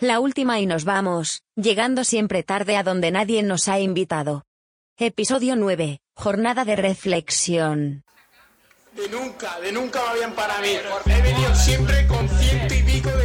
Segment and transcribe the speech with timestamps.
[0.00, 4.44] La última y nos vamos, llegando siempre tarde a donde nadie nos ha invitado.
[4.96, 6.00] Episodio 9.
[6.14, 8.02] Jornada de reflexión.
[8.96, 10.68] De nunca, de nunca va bien para mí.
[11.04, 13.19] He venido siempre con ciento y pico de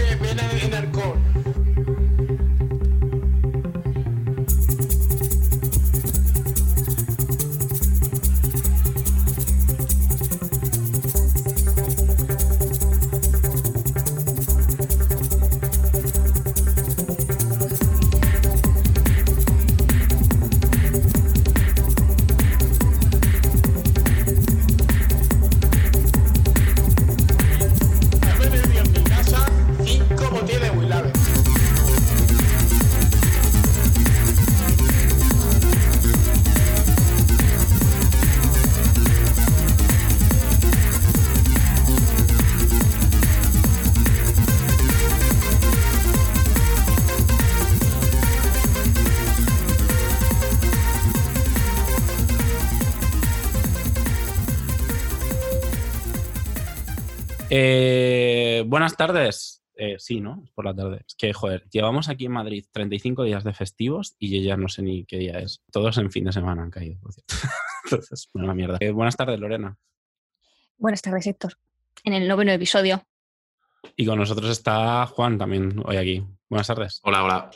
[57.57, 59.63] Eh, buenas tardes.
[59.77, 60.41] Eh, sí, ¿no?
[60.43, 61.05] Es por la tarde.
[61.07, 64.67] Es que, joder, llevamos aquí en Madrid 35 días de festivos y yo ya no
[64.67, 65.61] sé ni qué día es.
[65.71, 67.33] Todos en fin de semana han caído, por cierto.
[67.85, 68.77] Entonces, una mierda.
[68.81, 69.77] Eh, buenas tardes, Lorena.
[70.77, 71.53] Buenas tardes, Héctor.
[72.03, 73.01] En el noveno episodio.
[73.95, 76.25] Y con nosotros está Juan también hoy aquí.
[76.49, 76.99] Buenas tardes.
[77.03, 77.51] Hola, hola.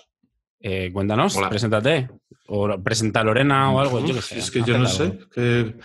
[0.61, 1.50] Eh, cuéntanos, Hola.
[1.50, 2.09] preséntate.
[2.47, 4.39] O presenta a Lorena o algo, yo qué sé.
[4.39, 4.89] Es que yo no algo.
[4.89, 5.20] sé.
[5.33, 5.75] que,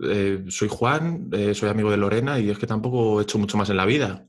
[0.00, 3.56] eh, soy Juan, eh, soy amigo de Lorena y es que tampoco he hecho mucho
[3.56, 4.26] más en la vida.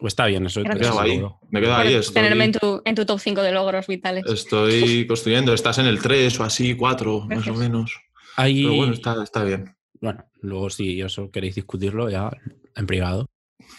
[0.00, 1.20] O está bien, eso Me quedado ahí.
[1.50, 1.94] Me ahí.
[1.94, 4.24] Estoy, tenerme en tu, en tu top 5 de logros vitales.
[4.26, 5.52] estoy construyendo.
[5.52, 7.98] Estás en el 3 o así, 4, más o menos.
[8.36, 9.74] Hay- Pero bueno, está, está bien.
[10.00, 12.30] Bueno, luego si eso queréis discutirlo ya
[12.76, 13.26] en privado.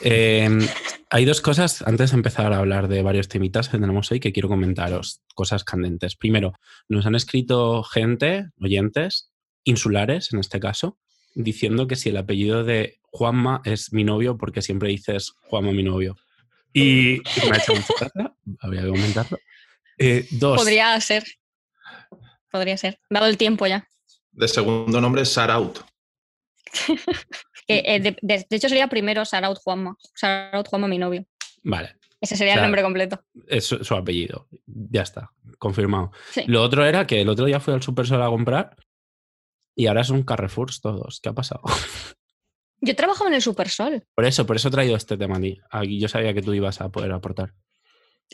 [0.01, 0.49] Eh,
[1.09, 4.31] hay dos cosas, antes de empezar a hablar de varios temitas que tenemos hoy, que
[4.31, 6.15] quiero comentaros, cosas candentes.
[6.15, 6.53] Primero,
[6.87, 9.31] nos han escrito gente, oyentes,
[9.63, 10.97] insulares en este caso,
[11.35, 15.83] diciendo que si el apellido de Juanma es mi novio, porque siempre dices Juanma mi
[15.83, 16.15] novio.
[16.73, 19.37] Y me ha hecho mucha gracia, habría que comentarlo.
[19.97, 21.23] Eh, dos, Podría ser.
[22.51, 22.99] Podría ser.
[23.09, 23.87] Dado el tiempo ya.
[24.31, 25.79] De segundo nombre es Saraut.
[27.71, 29.95] Eh, de, de- de hecho, sería primero Saraut Juanma.
[30.15, 31.23] Saraut Juanma, mi novio.
[31.61, 33.23] vale, Ese sería O sea, el nombre completo.
[33.47, 36.11] es su, su apellido, ya está, confirmado.
[36.31, 36.41] Sí.
[36.47, 38.75] Lo otro era que el otro día fui al Supersol a comprar
[39.79, 41.19] y ahora son Carrefours todos.
[41.21, 41.61] ¿Qué ha pasado?
[42.81, 44.03] Yo trabajaba en el Supersol.
[44.15, 45.37] Por eso, por eso he traído este tema
[45.71, 47.53] a yo sabía que tú ibas a poder aportar.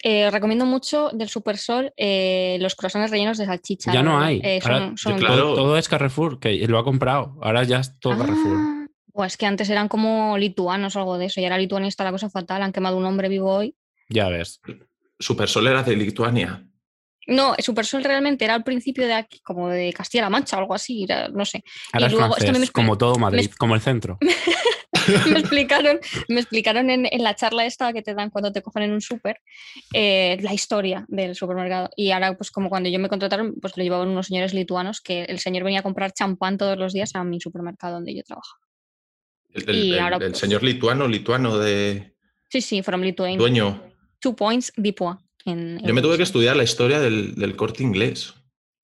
[0.03, 3.91] Eh, recomiendo mucho del Supersol eh, los croissants rellenos de salchicha.
[3.93, 4.41] ya no hay.
[4.43, 5.35] Eh, son- Ahora son- claro.
[5.35, 7.37] todo, todo es Carrefour, que lo ha comprado.
[7.41, 8.57] Ahora ya es todo Carrefour.
[8.57, 11.41] Ah, buah, es que antes eran como lituanos o algo de eso.
[11.41, 12.61] Y ahora Lituania está la cosa fatal.
[12.61, 13.75] Han quemado un hombre vivo hoy.
[14.09, 14.61] Ya ves.
[15.19, 16.67] Supersol era de Lituania.
[17.27, 21.03] No, Supersol realmente era al principio de aquí, como de Castilla-La Mancha o algo así,
[21.03, 21.63] era- no sé.
[21.93, 24.17] Ahora Y es luego, esto francés, me como todo Madrid, me- como el centro.
[25.29, 25.99] me explicaron,
[26.29, 29.01] me explicaron en, en la charla esta que te dan cuando te cogen en un
[29.01, 29.39] súper
[29.93, 31.89] eh, la historia del supermercado.
[31.95, 35.23] Y ahora, pues como cuando yo me contrataron, pues lo llevaban unos señores lituanos que
[35.23, 38.57] el señor venía a comprar champán todos los días a mi supermercado donde yo trabajo.
[39.53, 42.13] El, el- Y el- ahora, el pues- señor lituano, lituano de
[42.49, 43.37] Sí, sí, from Lithuania.
[43.37, 43.81] dueño.
[44.19, 45.21] Two points, Dipua.
[45.45, 48.33] En Yo me tuve que estudiar la historia del, del corte inglés.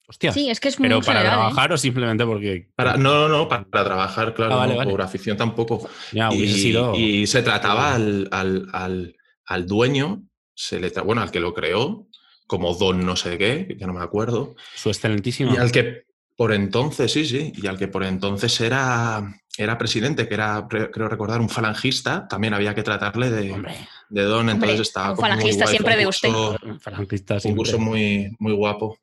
[0.07, 0.33] Hostias.
[0.33, 1.41] Sí, es que es muy Pero para general, ¿eh?
[1.41, 2.69] trabajar o simplemente porque.
[2.75, 4.91] Para, no, no, no, para, para trabajar, claro, Ah, vale, no, vale.
[4.91, 5.89] por afición tampoco.
[6.11, 6.93] Ya, y, hubiese sido.
[6.95, 10.23] y se trataba al, al- al- al dueño,
[10.53, 12.07] se le tra- bueno, al que lo creó,
[12.45, 15.53] como don no sé qué, que ya no me acuerdo, Su excelentísimo.
[15.53, 16.03] y al que
[16.35, 21.07] por entonces, sí, sí, y al que por entonces era, era presidente, que era, creo
[21.09, 23.75] recordar, un falangista, también había que tratarle de, Hombre,
[24.09, 26.29] de don, entonces Hombre, estaba un falangista guay, siempre de un usted.
[26.29, 27.89] curso- falangista Un curso siempre.
[27.89, 28.97] muy, muy guapo.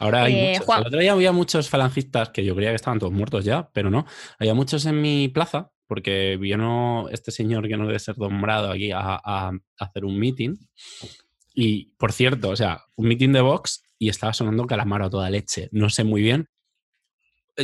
[0.00, 0.66] Ahora hay Eh, muchos.
[0.66, 3.68] Juan- El otro día había muchos falangistas que yo creía que estaban todos muertos ya,
[3.72, 4.06] pero no.
[4.38, 8.92] Había muchos en mi plaza, porque vino este señor que no debe ser nombrado aquí
[8.92, 10.54] a, a- a hacer un meeting.
[11.54, 15.28] Y, por cierto, o sea, un meeting de Vox y estaba sonando Calamaro a toda
[15.30, 15.68] leche.
[15.72, 16.48] No sé muy bien.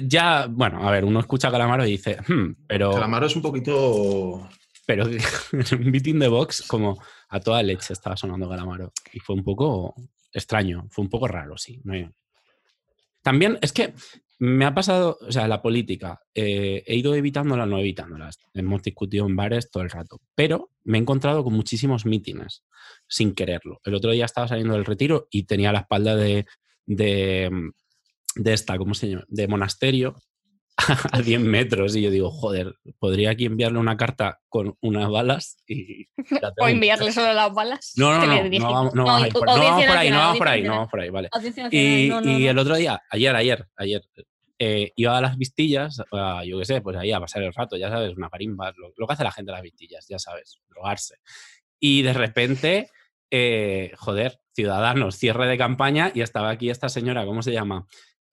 [0.02, 4.48] Ya, bueno, a ver, uno escucha Calamaro y dice, "Hmm, pero, Calamaro es un poquito...
[4.86, 5.04] pero
[5.78, 8.92] un meeting de Vox, como a toda leche estaba sonando Calamaro.
[9.12, 9.94] Y fue un poco
[10.32, 11.80] extraño, fue un poco raro, sí.
[13.22, 13.94] También es que
[14.38, 18.38] me ha pasado, o sea, la política, eh, he ido evitándola, no evitándolas.
[18.52, 22.64] Hemos discutido en bares todo el rato, pero me he encontrado con muchísimos mítines
[23.06, 23.80] sin quererlo.
[23.84, 26.46] El otro día estaba saliendo del retiro y tenía la espalda de,
[26.84, 27.50] de,
[28.36, 29.24] de esta, ¿cómo se llama?
[29.28, 30.16] De monasterio
[31.12, 31.96] a 10 metros.
[31.96, 36.08] Y yo digo, joder, podría aquí enviarle una carta con unas balas y.
[36.60, 37.92] O enviarle solo las balas.
[37.96, 40.48] No, no, no, no vamos, no vamos por, no vamos por ahí, no vamos por
[40.48, 41.28] ahí, no vamos por ahí, vale.
[41.70, 44.02] Y, y el otro día, ayer, ayer, ayer,
[44.58, 47.76] eh, iba a las vistillas, a, yo qué sé, pues ahí a pasar el rato,
[47.76, 50.60] ya sabes, una carimba, lo, lo que hace la gente a las vistillas, ya sabes,
[50.68, 51.16] drogarse.
[51.80, 52.90] Y de repente,
[53.30, 57.86] eh, joder, ciudadanos, cierre de campaña, y estaba aquí esta señora, ¿cómo se llama?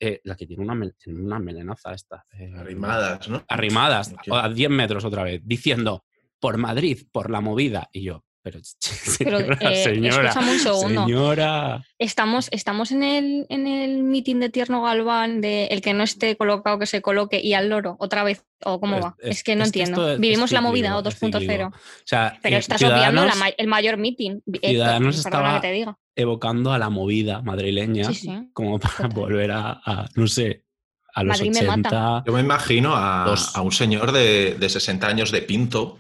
[0.04, 2.26] Eh, la que tiene una, mel- tiene una melenaza esta.
[2.40, 3.44] eh, Arrimadas, ¿no?
[3.48, 6.04] arrimadas a 10 metros otra vez, diciendo
[6.40, 7.88] por Madrid, por la movida.
[7.94, 8.60] Y yo, pero
[9.20, 11.06] Pero, señora, eh, señora, escúchame un segundo.
[11.06, 11.84] señora.
[12.00, 16.36] Estamos, estamos en el, en el meeting de Tierno Galván de el que no esté
[16.38, 19.16] colocado que se coloque y al loro otra vez o cómo Es- va.
[19.20, 20.02] es- Es, que no es entiendo.
[20.02, 21.40] esto es- Vivimos la movida o es cíclico.
[21.40, 21.68] 2.0.
[21.68, 21.74] O
[22.06, 24.40] sea, Pero eh, estás obviando la el mayor meeting.
[24.52, 25.98] Héctor, Ciudadanos perdona estaba- que te diga.
[26.16, 28.50] evocando a la movida madrileña Sí, sí.
[28.54, 29.10] como para Total.
[29.14, 30.66] volver a, a, no sé,
[31.14, 32.16] a los Madrid me mata.
[32.18, 32.24] 80.
[32.28, 36.00] Yo me imagino a, a un señor de, de 60 años de pinto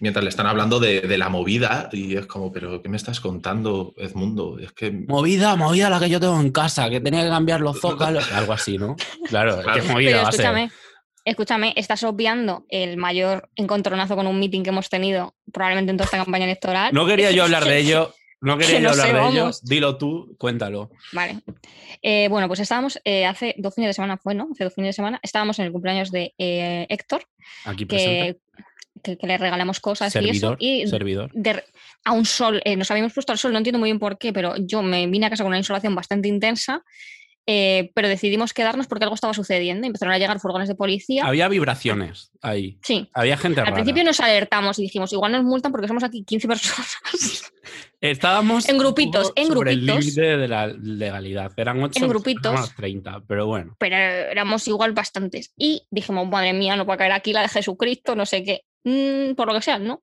[0.00, 3.20] mientras le están hablando de, de la movida y es como, pero ¿qué me estás
[3.20, 4.58] contando, Edmundo?
[4.58, 7.80] Es que Movida, movida la que yo tengo en casa, que tenía que cambiar los
[7.80, 8.96] zócalos, algo así, ¿no?
[9.28, 9.82] Claro, Claro.
[9.82, 10.40] ¿qué movida Pero va a ser?
[10.40, 10.70] escúchame,
[11.24, 16.04] escúchame, estás obviando el mayor encontronazo con un meeting que hemos tenido probablemente en toda
[16.06, 16.92] esta campaña electoral.
[16.92, 19.50] No quería yo hablar de ello, no quería que yo no hablar sé, de ello.
[19.64, 20.90] Dilo tú, cuéntalo.
[21.12, 21.40] Vale.
[22.02, 24.48] Eh, bueno, pues estábamos eh, hace dos fines de semana, fue, ¿no?
[24.52, 27.24] Hace dos fines de semana, estábamos en el cumpleaños de eh, Héctor,
[27.66, 28.34] Aquí presente.
[28.34, 28.40] que,
[29.02, 30.88] que, que le regalamos cosas Servidor, y eso.
[30.88, 31.30] Y servidor.
[31.34, 31.62] de
[32.04, 34.32] a un sol, eh, nos habíamos puesto al sol, no entiendo muy bien por qué,
[34.32, 36.82] pero yo me vine a casa con una insolación bastante intensa,
[37.46, 39.86] eh, pero decidimos quedarnos porque algo estaba sucediendo.
[39.86, 41.24] Empezaron a llegar furgones de policía.
[41.24, 42.78] Había vibraciones ahí.
[42.82, 43.08] Sí.
[43.12, 43.74] Había gente Al rara.
[43.74, 46.96] principio nos alertamos y dijimos, igual nos multan porque somos aquí 15 personas.
[48.00, 50.04] Estábamos En grupitos, en sobre el grupitos.
[50.04, 51.52] límite de la legalidad.
[51.56, 52.74] Eran 8 grupitos.
[52.76, 53.74] 30, pero bueno.
[53.78, 55.52] pero éramos igual bastantes.
[55.56, 58.62] Y dijimos, madre mía, no puede caer aquí la de Jesucristo, no sé qué.
[58.84, 60.02] Mm, por lo que sea, ¿no?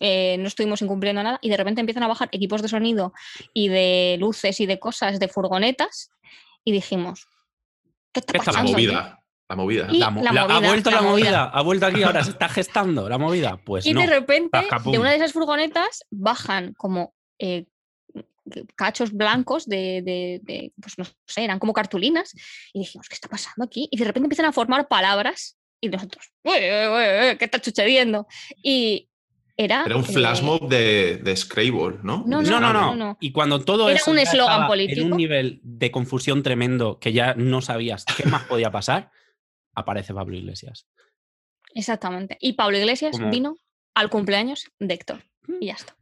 [0.00, 3.12] Eh, no estuvimos incumpliendo nada y de repente empiezan a bajar equipos de sonido
[3.54, 6.10] y de luces y de cosas de furgonetas
[6.64, 7.26] y dijimos,
[8.12, 8.72] ¿qué está ¿Qué está la pasando?
[8.76, 8.86] aquí?".
[8.86, 9.88] movida, la movida.
[9.90, 11.24] Y La mo- la la- ha movida, vuelto la, la movida.
[11.24, 11.44] movida.
[11.44, 13.56] Ha vuelto aquí, ahora se está gestando la movida.
[13.64, 14.00] Pues Y no.
[14.02, 17.64] de repente, de una de esas furgonetas bajan como eh,
[18.74, 22.32] cachos blancos de, de- de, pues no sé, eran como cartulinas.
[22.74, 23.88] Y dijimos, ¿qué está pasando aquí?
[23.90, 27.62] Y de repente empiezan a formar palabras y nosotros, "Uy, uy, uy, uy, ¿qué está
[27.62, 28.26] sucediendo?
[28.62, 29.08] Y
[29.56, 29.84] era...
[29.86, 32.24] Era un eh, flash mob de, de Scrabble, ¿no?
[32.26, 33.18] No, No, no, no, no, no.
[33.20, 35.06] Y cuando todo Era eso un eslogan estaba En político.
[35.06, 39.10] un nivel de confusión tremendo que ya no sabías qué más podía pasar,
[39.74, 40.86] aparece Pablo Iglesias.
[41.74, 42.36] Exactamente.
[42.40, 43.56] Y Pablo Iglesias vino
[43.94, 45.22] al cumpleaños de Héctor.
[45.60, 45.96] Y ya está.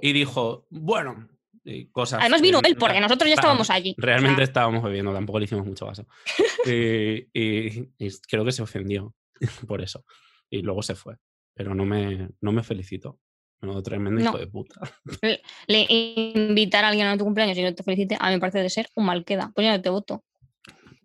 [0.00, 1.28] Y dijo, bueno,
[1.64, 2.20] y cosas.
[2.20, 3.90] Además vino él, porque nosotros ya estábamos allí.
[3.90, 6.06] O sea, Realmente estábamos bebiendo, tampoco le hicimos mucho caso.
[6.66, 9.14] y, y- y creo que se ofendió
[9.66, 10.04] por eso.
[10.50, 11.16] Y luego se fue.
[11.54, 13.18] Pero no me, no me felicito.
[13.60, 14.30] No, tremendo No.
[14.30, 14.80] hijo de puta.
[15.66, 18.60] le invitar a alguien a tu cumpleaños y no te felicite, a mí me parece
[18.60, 19.50] de ser un mal queda.
[19.54, 20.24] Pues no te voto.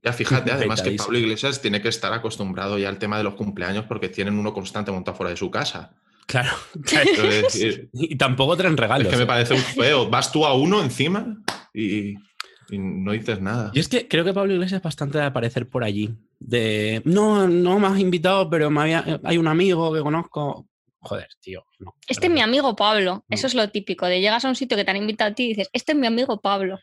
[0.03, 0.91] Ya fíjate, además que.
[0.91, 4.53] Pablo Iglesias tiene que estar acostumbrado ya al tema de los cumpleaños porque tienen uno
[4.53, 5.95] constante montado fuera de su casa.
[6.27, 6.51] Claro.
[7.94, 9.07] Y tampoco traen regalos.
[9.07, 9.27] es que me ¿eh?
[9.27, 10.09] parece un feo.
[10.09, 11.44] Vas tú a uno encima
[11.74, 12.13] y,
[12.69, 13.71] y no dices nada.
[13.74, 16.15] Y es que creo que Pablo Iglesias es bastante de aparecer por allí.
[16.45, 20.67] De no, no me has invitado, pero me había- hay un amigo que conozco.
[20.99, 21.65] Joder, tío.
[21.79, 23.25] No, Este es mi amigo Pablo.
[23.29, 23.47] Eso No.
[23.47, 25.47] es lo típico, de llegas a un sitio que te han invitado a ti y
[25.49, 26.79] dices, este es mi amigo Pablo.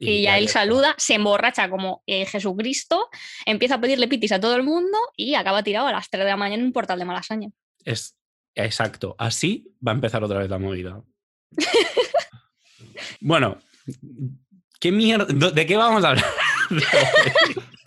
[0.00, 3.08] Y, ya él saluda, se emborracha como eh, Jesucristo,
[3.46, 6.30] empieza a pedirle pitis a todo el mundo y acaba tirado a las 3 de
[6.30, 7.48] la mañana en un portal de Malasaña.
[7.84, 8.16] Es
[8.56, 9.14] exacto.
[9.18, 11.00] Así va a empezar otra vez la movida.
[13.20, 13.58] bueno,
[14.80, 15.26] ¿qué mierda?
[15.50, 16.24] ¿De qué vamos a hablar?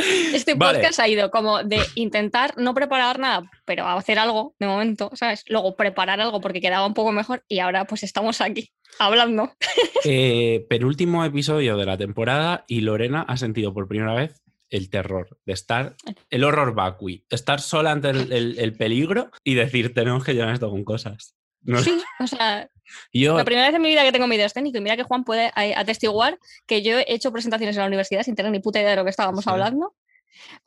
[0.34, 0.78] Este Vale.
[0.78, 5.44] podcast ha ido como de intentar no preparar nada, pero hacer algo de momento, ¿sabes?
[5.48, 9.52] Luego preparar algo porque quedaba un poco mejor y ahora pues estamos aquí hablando.
[10.04, 14.40] Eh, penúltimo episodio de la temporada y Lorena ha sentido por primera vez
[14.70, 15.94] el terror de estar,
[16.30, 20.54] el horror vacui, estar sola ante el, el- el peligro y decir, tenemos que llenar
[20.54, 21.34] esto con cosas.
[21.62, 22.68] No- Sí, o sea,
[23.12, 25.24] yo, la primera vez en mi vida que tengo medio escénico y mira que Juan
[25.24, 28.80] puede eh, atestiguar que yo he hecho presentaciones en la universidad sin tener ni puta
[28.80, 29.50] idea de lo que estábamos Sí.
[29.50, 29.94] hablando,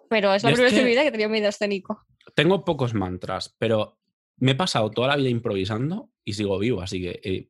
[0.09, 2.05] pero es la Yo es primera vez en mi vida que tenía medio escénico.
[2.35, 3.99] tengo pocos mantras, pero
[4.37, 7.49] me he pasado toda la vida improvisando y sigo vivo, así que eh,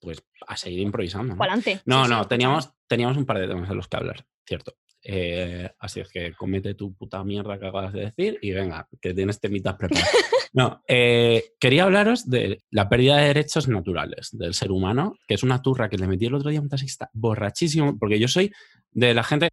[0.00, 1.34] pues a seguir improvisando.
[1.34, 1.38] ¿no?
[1.38, 1.80] Pa'lante.
[1.86, 4.76] No, Sí, no, teníamos, teníamos un par de temas en los que hablar, cierto.
[5.04, 9.14] Eh, así es que comete tu puta mierda que acabas de decir y venga, que
[9.14, 10.10] tienes temitas preparadas.
[10.54, 15.42] No, eh, quería hablaros de la pérdida de derechos naturales del ser humano, que es
[15.42, 18.52] una turra que le metí el otro día a un taxista borrachísimo, porque yo soy
[18.90, 19.48] de la gente.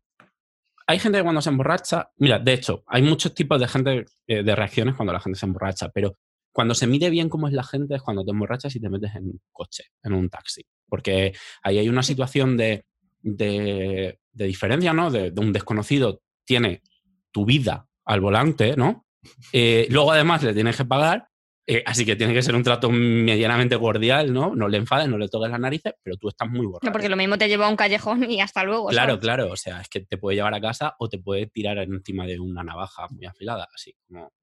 [0.88, 4.44] hay gente que cuando se emborracha, mira, de hecho, hay muchos tipos de gente, eh,
[4.44, 6.18] de reacciones cuando la gente se emborracha, pero
[6.52, 9.16] cuando se mide bien cómo es la gente es cuando te emborrachas y te metes
[9.16, 10.64] en un coche, en un taxi.
[10.90, 12.84] Porque ahí hay una situación de,
[13.22, 15.12] de, de diferencia, ¿no?
[15.12, 16.82] De, de un desconocido tiene
[17.32, 19.06] tu vida al volante, ¿no?
[19.54, 21.28] Eh, luego además le tienes que pagar,
[21.68, 24.56] eh, así que tiene que ser un trato medianamente cordial, ¿no?
[24.56, 26.88] No le enfades, no le toques las narices, pero tú estás muy borracho.
[26.88, 28.88] No, porque lo mismo te lleva a un callejón y hasta luego.
[28.88, 29.22] Claro, ¿sabes?
[29.22, 32.26] claro, o sea, es que te puede llevar a casa o te puede tirar encima
[32.26, 34.34] de una navaja muy afilada, así como...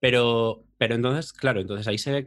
[0.00, 2.26] Pero, pero entonces, claro, entonces ahí se ve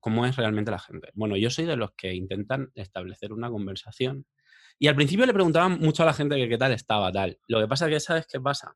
[0.00, 1.08] cómo es realmente la gente.
[1.14, 4.26] Bueno, yo soy de los que intentan establecer una conversación
[4.78, 7.38] y al principio le preguntaban mucho a la gente que qué tal estaba, tal.
[7.48, 8.74] Lo que pasa es que, ¿sabes qué pasa?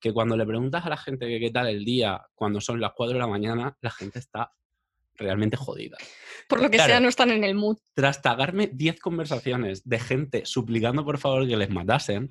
[0.00, 2.92] Que cuando le preguntas a la gente que qué tal el día, cuando son las
[2.94, 4.52] 4 de la mañana, la gente está
[5.14, 5.96] realmente jodida.
[6.48, 6.90] Por lo que Claro.
[6.90, 7.78] sea, no están en el mood.
[7.94, 12.30] Tras tagarme 10 conversaciones de gente suplicando por favor que les matasen,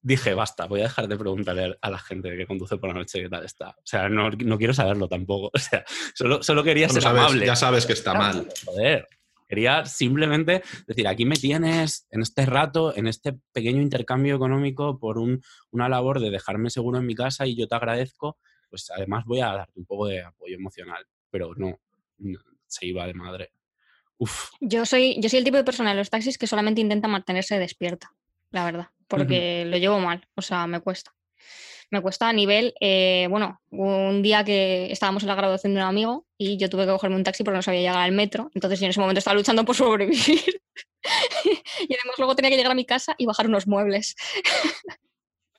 [0.00, 3.20] dije, basta, voy a dejar de preguntarle a la gente que conduce por la noche
[3.22, 3.68] qué tal está.
[3.70, 5.50] O sea, no, no quiero saberlo tampoco.
[5.54, 7.46] O sea, solo, solo quería Bueno, ser sabes- amable.
[7.46, 8.48] ya sabes que está mal.
[8.64, 9.06] Joder.
[9.52, 15.18] Quería simplemente decir, aquí me tienes en este rato, en este pequeño intercambio económico por
[15.18, 18.38] un- una labor de dejarme seguro en mi casa y yo te agradezco,
[18.70, 21.04] pues además voy a darte un poco de apoyo emocional.
[21.30, 21.78] Pero no,
[22.16, 23.52] no, se iba de madre.
[24.16, 27.06] Uf, Yo soy, yo soy el tipo de persona en los taxis que solamente intenta
[27.06, 28.14] mantenerse despierta,
[28.52, 31.14] la verdad, porque lo llevo mal, o sea, me cuesta.
[31.92, 35.86] Me cuesta a nivel, eh, bueno, un día que estábamos en la graduación de un
[35.86, 38.80] amigo y yo tuve que cogerme un taxi porque no sabía llegar al metro, entonces
[38.80, 40.18] yo en ese momento estaba luchando por sobrevivir.
[41.44, 44.16] y además luego tenía que llegar a mi casa y bajar unos muebles.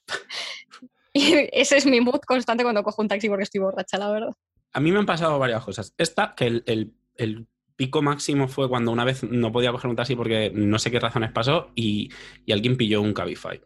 [1.13, 4.33] y ese es mi mood constante cuando cojo un taxi porque estoy borracha, la verdad.
[4.71, 5.93] A mí me han pasado varias cosas.
[5.99, 9.95] Esta, que el, el- el pico máximo fue cuando una vez no podía coger un
[9.95, 12.09] taxi porque no sé qué razones pasó y,
[12.43, 13.61] y alguien pilló un Cabify.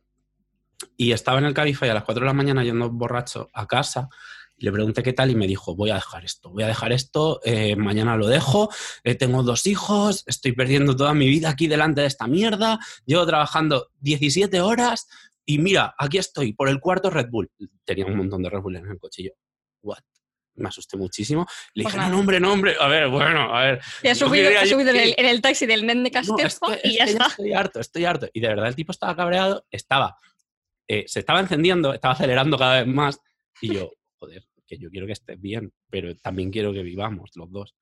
[0.96, 4.10] Y estaba en el Cabify a las 4 de la mañana yendo borracho a casa.
[4.57, 6.91] y Le pregunté qué tal y me dijo, voy a dejar esto, voy a dejar
[6.91, 8.69] esto, eh, mañana lo dejo,
[9.03, 13.25] eh, tengo dos hijos, estoy perdiendo toda mi vida aquí delante de esta mierda, llevo
[13.25, 15.07] trabajando 17 horas
[15.46, 17.50] y mira, aquí estoy por el cuarto Red Bull.
[17.86, 19.31] Tenía un montón de Red Bull en el cochillo.
[19.81, 20.00] What?
[20.55, 21.46] Me asusté muchísimo.
[21.75, 22.75] Le Pues dije, no, hombre, no, hombre.
[22.79, 23.81] A ver, bueno, a ver.
[24.01, 26.27] Y has No subido, has en, el, en el taxi del Nen de No, es
[26.60, 27.27] Castezo que- y es ya está.
[27.27, 28.27] Estoy harto, estoy harto.
[28.34, 30.17] Y de verdad el tipo estaba cabreado, estaba,
[30.88, 33.20] eh, se estaba encendiendo, estaba acelerando cada vez más.
[33.62, 37.51] Y yo, joder, que yo quiero que estés bien, pero también quiero que vivamos los
[37.51, 37.75] dos.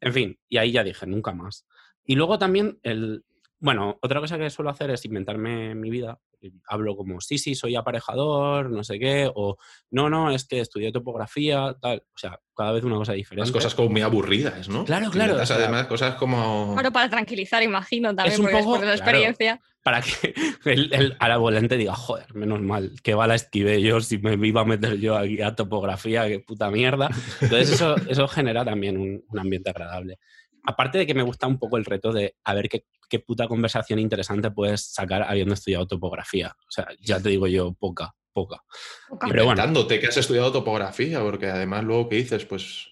[0.00, 1.66] En fin, y ahí ya dije, nunca más.
[2.04, 3.24] Y luego también el.
[3.62, 6.18] Bueno, otra cosa que suelo hacer es inventarme mi vida.
[6.66, 9.56] Hablo como, sí, sí, soy aparejador, no sé qué, o
[9.92, 12.02] no, no, es que estudié topografía, tal.
[12.12, 13.42] O sea, cada vez una cosa diferente.
[13.42, 14.84] Las cosas como muy aburridas, ¿no?
[14.84, 16.72] Claro, claro, Inventas o sea- además, cosas como.
[16.74, 19.18] Claro, para tranquilizar, imagino, también, un porque poco- después de la claro.
[19.18, 19.60] experiencia.
[19.84, 24.00] para que el, el- a la volante diga, joder, menos mal, que bala esquivé yo
[24.00, 27.08] si me iba a meter yo aquí a topografía, qué puta mierda.
[27.40, 30.18] Entonces eso, eso genera también un, un ambiente agradable.
[30.64, 33.48] Aparte de que me gusta un poco el reto de a ver qué, qué puta
[33.48, 36.54] conversación interesante puedes sacar habiendo estudiado topografía.
[36.68, 38.62] O sea, ya te digo yo, poca, poca.
[39.08, 39.26] Poca.
[39.28, 39.60] Pero bueno.
[39.60, 42.88] Inventándote que has estudiado topografía, porque además luego que dices, pues.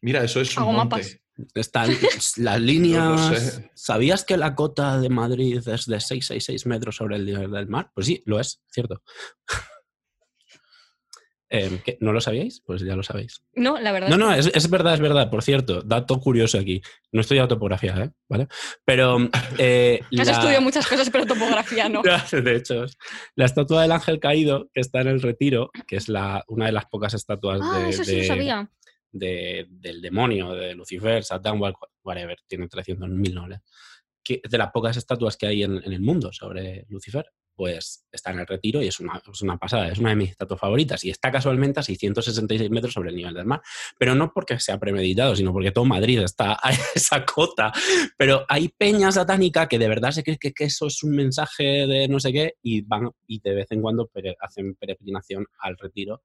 [0.00, 0.96] Mira, eso es un Hago monte.
[0.96, 1.18] mapas.
[1.54, 1.90] Están
[2.38, 3.38] las líneas.
[3.38, 3.70] sé.
[3.74, 7.90] ¿Sabías que la cota de Madrid es de 666 metros sobre el nivel del mar?
[7.94, 9.02] Pues sí, lo es, cierto.
[11.54, 11.98] Em, ¿qué?
[12.00, 12.62] ¿No lo sabíais?
[12.64, 13.42] Pues ya lo sabéis.
[13.54, 15.28] No, la verdad No, no, es, es verdad, es verdad.
[15.30, 16.80] Por cierto, dato curioso aquí.
[17.12, 18.10] No he estudiado topografía, ¿eh?
[18.26, 18.48] ¿Vale?
[18.86, 19.18] Pero.
[19.58, 22.00] eh, Has la- estudiado muchas cosas, pero topografía no.
[22.32, 22.86] De hecho,
[23.34, 26.72] la estatua del ángel caído, que está en el retiro, que es la, una de
[26.72, 28.70] las pocas estatuas Ah, de, eso sí lo de- sabía.
[29.12, 33.60] de- del demonio, de Lucifer, Satán, wha- whatever, tiene 300.000 nombres,
[34.24, 38.30] que de las pocas estatuas que hay en, en el mundo sobre Lucifer, pues está
[38.32, 41.04] en el retiro y es una, es una pasada, es una de mis estatuas favoritas
[41.04, 43.60] y está casualmente a 666 metros sobre el nivel del mar,
[43.98, 47.72] pero no porque sea premeditado, sino porque todo Madrid está a esa cota,
[48.16, 51.86] pero hay peña satánica que de verdad se cree que, que eso es un mensaje
[51.86, 55.76] de no sé qué y van y de vez en cuando pere- hacen peregrinación al
[55.76, 56.22] retiro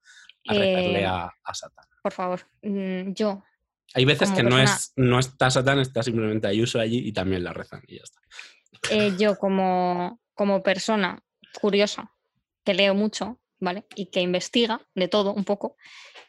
[0.47, 1.85] a rezarle Eh, a, a Satán.
[2.01, 3.43] Por favor, mm, yo.
[3.93, 7.53] Hay veces que no, es, no está Satán, está simplemente Ayuso allí y también la
[7.53, 8.19] rezan y ya está.
[8.91, 11.21] eh, yo como, como persona
[11.59, 12.13] curiosa,
[12.63, 13.85] que leo mucho, ¿vale?
[13.95, 15.75] Y que investiga de todo un poco,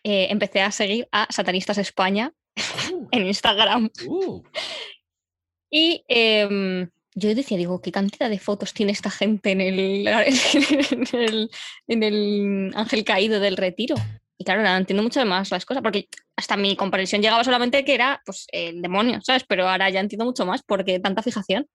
[0.02, 2.32] eh, empecé a seguir a Satanistas España
[3.12, 3.90] en Instagram.
[4.06, 4.42] Uh,
[5.70, 10.08] Y em, yo decía, digo, ¿qué cantidad de fotos tiene esta gente en el,
[11.12, 11.50] en el,
[11.86, 13.96] en el ángel caído del retiro?
[14.38, 17.94] Y claro, ahora entiendo mucho más las cosas, porque hasta mi comprensión llegaba solamente que
[17.94, 19.44] era pues, el demonio, ¿sabes?
[19.48, 21.68] Pero ahora ya entiendo mucho más porque tanta fijación.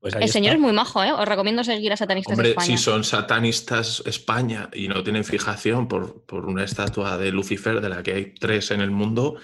[0.00, 0.54] Pues El señor está.
[0.54, 1.10] es muy majo, ¿eh?
[1.12, 2.66] Os recomiendo seguir a Satanistas Hombre, España.
[2.66, 7.88] si son satanistas España y no tienen fijación por, por una estatua de Lucifer, de
[7.88, 9.36] la que hay tres en el mundo,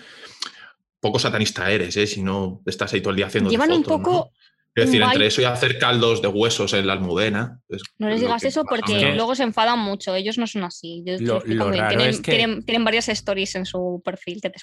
[1.01, 2.07] poco satanista eres, ¿eh?
[2.07, 4.31] Si no estás ahí todo el día haciendo Llevan un poco
[4.77, 7.61] Es decir, entre eso y hacer caldos de huesos en la almudena.
[7.99, 10.15] No les digas eso porque luego se enfadan mucho.
[10.15, 11.05] Ellos no son así.
[11.21, 14.59] Lo- lo raro tienen, es que- tienen- tienen varias stories en su perfil que te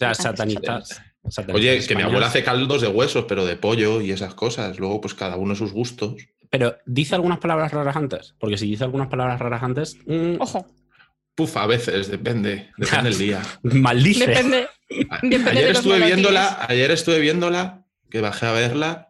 [1.24, 4.12] O sea, que Oye, que mi abuela hace caldos de huesos, pero de pollo y
[4.12, 4.80] esas cosas.
[4.80, 6.16] Luego, pues cada uno sus gustos.
[6.50, 8.36] Pero dice algunas palabras raras antes.
[8.40, 10.66] Porque si dice algunas palabras raras antes, mm, Ojo,
[11.36, 13.42] Puf, a veces, depende, depende del día.
[13.64, 14.28] maldice.
[14.28, 14.68] depende.
[15.50, 19.10] Ayer estuve viéndola, ayer estuve viéndola, que bajé a verla,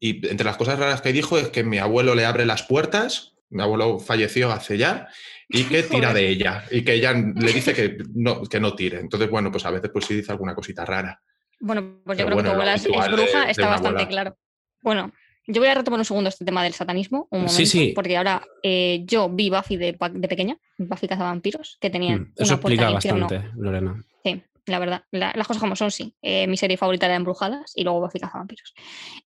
[0.00, 3.34] y entre las cosas raras que dijo es que mi abuelo le abre las puertas,
[3.50, 5.08] mi abuelo falleció hace ya,
[5.48, 8.98] y que tira de ella, y que ella le dice que no, que no tire.
[8.98, 11.22] Entonces, bueno, pues a veces pues sí dice alguna cosita rara.
[11.60, 14.08] Bueno, pues yo Pero creo que tu abuela es, bruja, de está bastante abuela.
[14.08, 14.36] claro.
[14.82, 15.12] Bueno,
[15.46, 17.92] yo voy a retomar un segundo este tema del satanismo, un momento, Sí, sí.
[17.94, 22.60] porque ahora eh, yo vi Buffy de, pequeña, Buffy cazavampiros, que tenía Mm, Eso una
[22.60, 23.26] puerta explica infierno.
[23.28, 24.04] bastante, Lorena.
[24.24, 25.04] Sí, la verdad.
[25.10, 26.14] La- las cosas como son, sí.
[26.22, 28.74] Eh, mi serie favorita era Embrujadas y luego Buffy cazavampiros.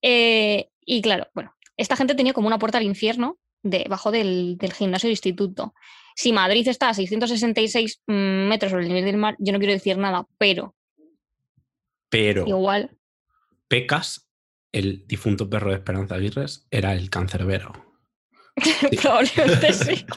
[0.02, 4.72] Eh, y claro, bueno, esta gente tenía como una puerta al infierno debajo del, del
[4.72, 5.74] gimnasio del instituto.
[6.16, 8.12] Si Madrid está a 666 mm,
[8.48, 10.74] metros sobre el nivel del mar, yo no quiero decir nada, pero
[12.18, 12.90] Pero igual
[13.68, 14.28] Pecas,
[14.72, 17.72] el difunto perro de Esperanza Aguirre, era el cancerbero.
[19.02, 20.04] probablemente sí.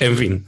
[0.00, 0.46] En fin.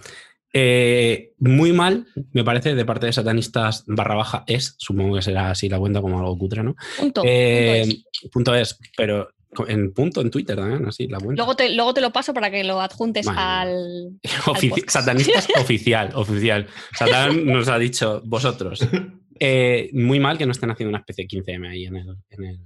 [0.52, 5.50] eh, muy mal, me parece, de parte de satanistas barra baja es, supongo que será
[5.50, 6.74] así la cuenta como algo cutre, ¿no?
[6.98, 7.22] Punto.
[7.22, 8.30] punto Eh, es.
[8.30, 9.28] punto es, pero
[9.68, 11.42] en punto en Twitter también, así la cuenta.
[11.42, 13.38] Luego te, luego te lo paso para que lo adjuntes Vale.
[13.40, 14.20] al.
[14.46, 14.90] Ofici- podcast.
[14.90, 16.66] Satanistas oficial, oficial.
[16.96, 18.80] Satán nos ha dicho, vosotros.
[19.44, 22.44] Eh, muy mal que no estén haciendo una especie de 15M ahí en, el, en,
[22.44, 22.60] el,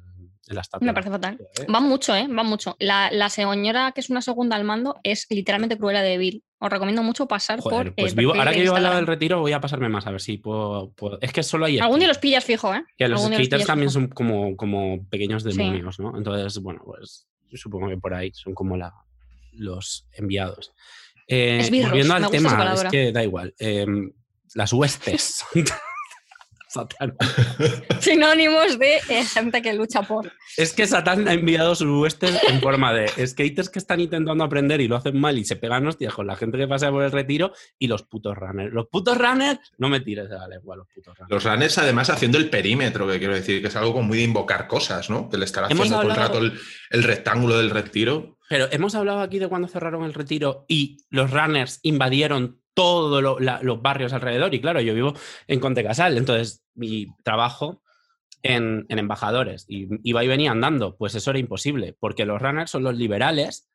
[0.48, 0.84] en la estatua.
[0.86, 1.38] Me parece fatal.
[1.40, 2.26] Eh, Van mucho, ¿eh?
[2.28, 2.76] Van mucho.
[2.80, 6.42] La, la señora que es una segunda al mando es literalmente Cruella de Vil.
[6.58, 7.94] Os recomiendo mucho pasar Joder, por.
[7.96, 10.10] pues vivo, perfil ahora que vivo al lado del retiro voy a pasarme más a
[10.10, 10.90] ver si puedo.
[10.92, 11.78] puedo- Es que solo hay.
[11.78, 12.84] Algún día los pillas fijo, ¿eh?
[12.98, 14.00] Que los skaters también fijo.
[14.00, 15.50] son como, como pequeños Sí.
[15.56, 16.16] demonios, ¿no?
[16.16, 18.92] Entonces, bueno, pues yo supongo que por ahí son como la,
[19.52, 20.72] los enviados.
[21.28, 23.54] Eh, volviendo al tema, es que da igual.
[23.58, 23.86] eh,
[24.54, 25.44] las huestes.
[26.76, 27.16] Satán.
[28.00, 30.32] Sinónimos de eh, gente que lucha por.
[30.56, 34.80] Es que Satán ha enviado sus huestes en forma de skaters que están intentando aprender
[34.80, 37.12] y lo hacen mal y se pegan hostias con la gente que pasa por el
[37.12, 38.72] retiro y los putos runners.
[38.72, 41.30] Los putos runners, no me tires de la lengua, los putos runners.
[41.30, 44.24] Los runners, además, haciendo el perímetro, que quiero decir, que es algo como muy de
[44.24, 45.28] invocar cosas, ¿no?
[45.28, 46.58] Que le estará haciendo todo el rato el,
[46.90, 48.35] el rectángulo del retiro.
[48.48, 53.38] Pero hemos hablado aquí de cuando cerraron el retiro y los runners invadieron todos lo-
[53.40, 54.54] los barrios alrededor.
[54.54, 55.14] Y claro, yo vivo
[55.46, 57.82] en Conte Casal, entonces mi trabajo
[58.42, 60.96] en, en embajadores y iba y venía andando.
[60.96, 63.68] Pues eso era imposible, porque los runners son los liberales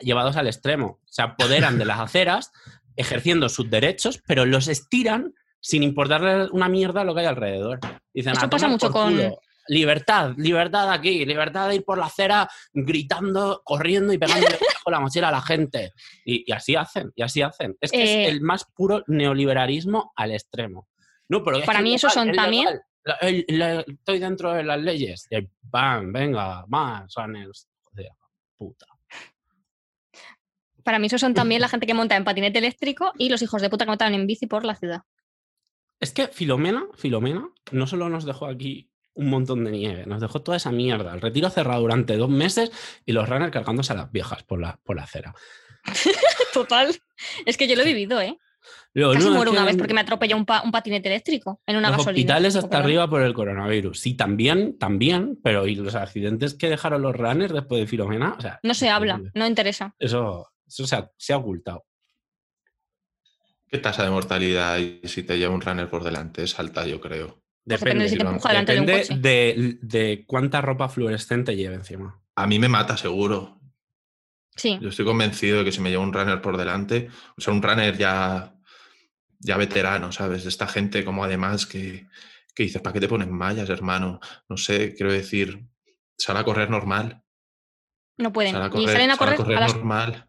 [0.00, 1.00] llevados al extremo.
[1.04, 2.52] Se apoderan de las aceras,
[2.96, 7.80] ejerciendo sus derechos, pero los estiran sin importarle una mierda lo que hay alrededor.
[8.12, 9.38] Dicen, Eso "A pasa mucho con- culo".
[9.68, 15.00] Libertad, libertad aquí, libertad de ir por la acera gritando, corriendo y pegándole con la
[15.00, 15.92] mochila a la gente.
[16.24, 17.76] Y, y así hacen, y así hacen.
[17.80, 20.88] Es que Eh, es el más puro neoliberalismo al extremo.
[21.28, 22.82] No, pero Para mí es esos son es también- legal.
[23.06, 25.26] La- el- la- estoy dentro de las leyes.
[25.30, 26.10] Y ¡Bam!
[26.12, 27.14] Venga, más.
[27.14, 27.50] Joder,
[28.56, 28.86] puta.
[30.82, 33.62] Para mí, esos son también la gente que monta en patinete eléctrico y los hijos
[33.62, 35.02] de puta que montaban en bici por la ciudad.
[36.00, 40.42] Es que Filomena, Filomena, no solo nos dejó aquí un montón de nieve, nos dejó
[40.42, 41.14] toda esa mierda.
[41.14, 42.70] El retiro cerrado durante dos meses
[43.06, 45.34] y los runners cargándose a las viejas por la, por la acera.
[46.52, 46.94] Total.
[47.46, 48.38] Es que yo lo he vivido, ¿eh?
[48.94, 51.76] Lo Casi muero una que vez porque me atropelló un, pa- un patinete eléctrico en
[51.76, 52.20] una los gasolina.
[52.22, 52.84] hospitales hasta perdón.
[52.84, 54.00] arriba por el coronavirus.
[54.00, 58.34] Sí, también, también, pero ¿y los accidentes que dejaron los runners después de Filomena?
[58.38, 59.94] O sea, No se habla, no interesa.
[59.98, 61.84] Eso, eso se, ha, se ha ocultado.
[63.68, 66.42] ¿Qué tasa de mortalidad hay si te lleva un runner por delante?
[66.44, 67.42] Es alta, yo creo.
[67.66, 69.20] Pues depende Depende, si delante de un depende coche.
[69.20, 72.20] de, de cuánta ropa fluorescente lleve encima.
[72.36, 73.58] A mí me mata, seguro.
[74.54, 74.78] Sí.
[74.80, 77.62] Yo estoy convencido de que si me lleva un runner por delante, o sea, un
[77.62, 78.54] runner ya,
[79.38, 80.42] ya veterano, ¿sabes?
[80.44, 82.06] De esta gente como además que,
[82.54, 84.20] que dices, ¿para qué te pones mallas, hermano?
[84.48, 85.64] No sé, quiero decir,
[86.18, 87.22] sal a correr normal.
[88.18, 88.52] No pueden.
[88.52, 90.28] Sal a y correr, salen a sal a correr, correr a las, normal.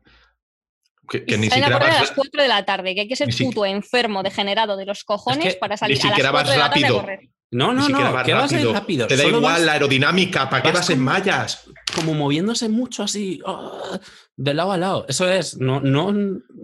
[1.09, 3.15] Que, que ni siquiera correr a vas, las 4 de la tarde, que hay que
[3.15, 6.31] ser si- puto enfermo degenerado de los cojones que para ni salir a las siquiera
[6.31, 7.01] 4 vas de la tarde a rápido.
[7.01, 7.19] correr.
[7.51, 9.07] No, no, siquiera no, vas que vas a ir rápido.
[9.07, 11.69] Te da solo igual vas la aerodinámica, ¿para qué vas vas en como- mallas?
[11.95, 13.99] como moviéndose mucho así, ah,
[14.35, 15.05] de lado a lado.
[15.07, 16.13] Eso es, no, no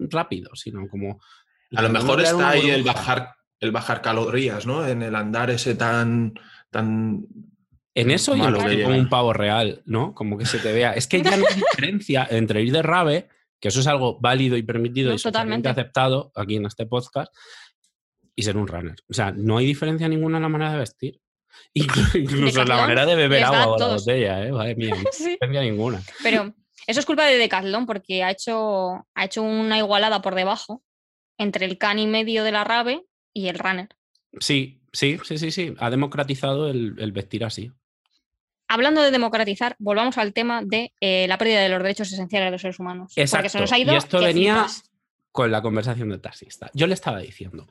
[0.10, 1.21] rápido, sino como...
[1.73, 4.86] A lo mejor está ahí el bajar, el bajar calorías, ¿no?
[4.86, 6.34] En el andar ese tan,
[6.69, 7.25] tan
[7.93, 8.51] En eso yo
[8.84, 10.13] como un pavo real, ¿no?
[10.13, 10.91] Como que se te vea.
[10.93, 13.30] Es que ya no hay diferencia entre ir de rave,
[13.62, 15.69] que eso es algo válido y permitido No, y totalmente.
[15.69, 17.34] aceptado aquí en este podcast,
[18.36, 18.95] y ser un runner.
[19.10, 21.21] O sea, no hay diferencia ninguna en la manera de vestir.
[21.76, 24.52] Inclu- Incluso en la manera de beber agua o la botella, ¿eh?
[24.52, 25.30] Madre mía, no hay Sí.
[25.32, 26.02] diferencia ninguna.
[26.24, 26.54] Pero
[26.88, 30.84] eso es culpa de Decathlon porque ha hecho, ha hecho una igualada por debajo
[31.38, 33.89] entre el can y medio de la rave y el runner.
[34.39, 35.76] Sí, sí, sí, sí, sí.
[35.78, 37.71] Ha democratizado el, el vestir así.
[38.73, 42.51] Hablando de democratizar, volvamos al tema de eh, la pérdida de los derechos esenciales de
[42.51, 43.12] los seres humanos.
[43.13, 43.60] Porque se Exacto.
[43.60, 43.93] nos ha ido.
[43.93, 44.65] y esto venía
[45.29, 46.71] con la conversación del taxista.
[46.73, 47.67] Yo le estaba diciendo,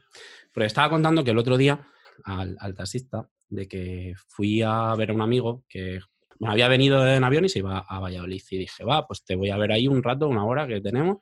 [0.53, 1.81] porque estaba contando que el otro día
[2.25, 6.01] al, al taxista de que fui a ver a un amigo que
[6.39, 8.43] bueno, había venido en avión y se iba a Valladolid.
[8.51, 11.17] Y dije, va, pues te voy a ver ahí un rato, una hora que tenemos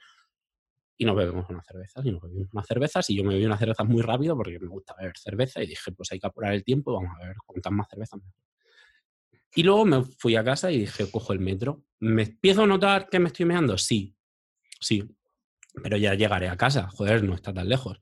[0.96, 2.04] y nos bebemos unas cervezas.
[2.04, 4.66] Y nos bebimos unas cervezas y yo me bebí unas cervezas muy rápido porque me
[4.66, 7.72] gusta beber cerveza y dije, pues hay que apurar el tiempo, vamos a ver cuántas
[7.72, 8.20] más cervezas.
[9.54, 11.84] Y luego me fui a casa y dije, cojo el metro.
[12.00, 13.76] ¿Me empiezo a notar que me estoy meando?
[13.78, 14.14] Sí,
[14.80, 15.04] sí.
[15.82, 17.98] Pero ya llegaré a casa, joder, no está tan lejos.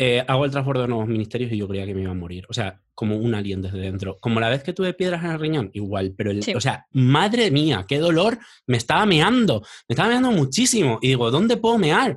[0.00, 2.46] Eh, hago el transbordo de nuevos ministerios y yo creía que me iba a morir.
[2.48, 4.18] O sea, como un alien desde dentro.
[4.20, 6.14] Como la vez que tuve piedras en el riñón, igual.
[6.16, 6.54] Pero, el- Sí.
[6.54, 8.38] o sea, madre mía, qué dolor.
[8.66, 9.60] Me estaba meando.
[9.88, 10.98] Me estaba meando muchísimo.
[11.02, 12.16] Y digo, ¿dónde puedo mear?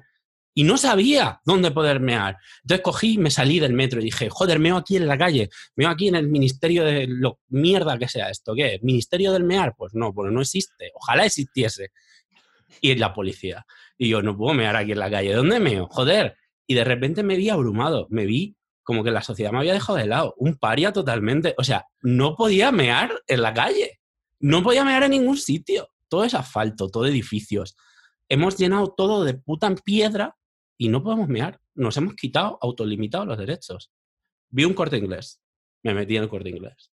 [0.54, 2.38] Y no sabía dónde poder mear.
[2.64, 5.90] Entonces cogí, me salí del metro y dije, joder, meo aquí en la calle, meo
[5.90, 8.54] aquí en el ministerio de lo mierda que sea esto.
[8.54, 8.80] ¿Qué?
[8.84, 9.76] ¿Ministerio del mear?
[9.78, 10.92] Pues no, pues no existe.
[10.94, 11.92] Ojalá existiese.
[12.82, 13.66] Y la policía.
[13.98, 15.34] Y yo, no puedo mear aquí en la calle.
[15.34, 15.88] ¿Dónde meo?
[15.90, 16.36] Joder.
[16.68, 18.08] Y de repente me vi abrumado.
[18.10, 20.36] Me vi como que la sociedad me había dejado de lado.
[20.38, 21.56] Un paria totalmente.
[21.58, 24.00] O sea, no podía mear en la calle.
[24.40, 25.90] No podía mear en ningún sitio.
[26.10, 27.78] Todo es asfalto, todo edificios.
[28.28, 30.36] Hemos llenado todo de puta piedra
[30.82, 31.60] y no podemos mear.
[31.76, 33.92] Nos hemos quitado, autolimitado los derechos.
[34.50, 35.40] Vi un corte inglés.
[35.84, 36.92] Me metí en el corte inglés.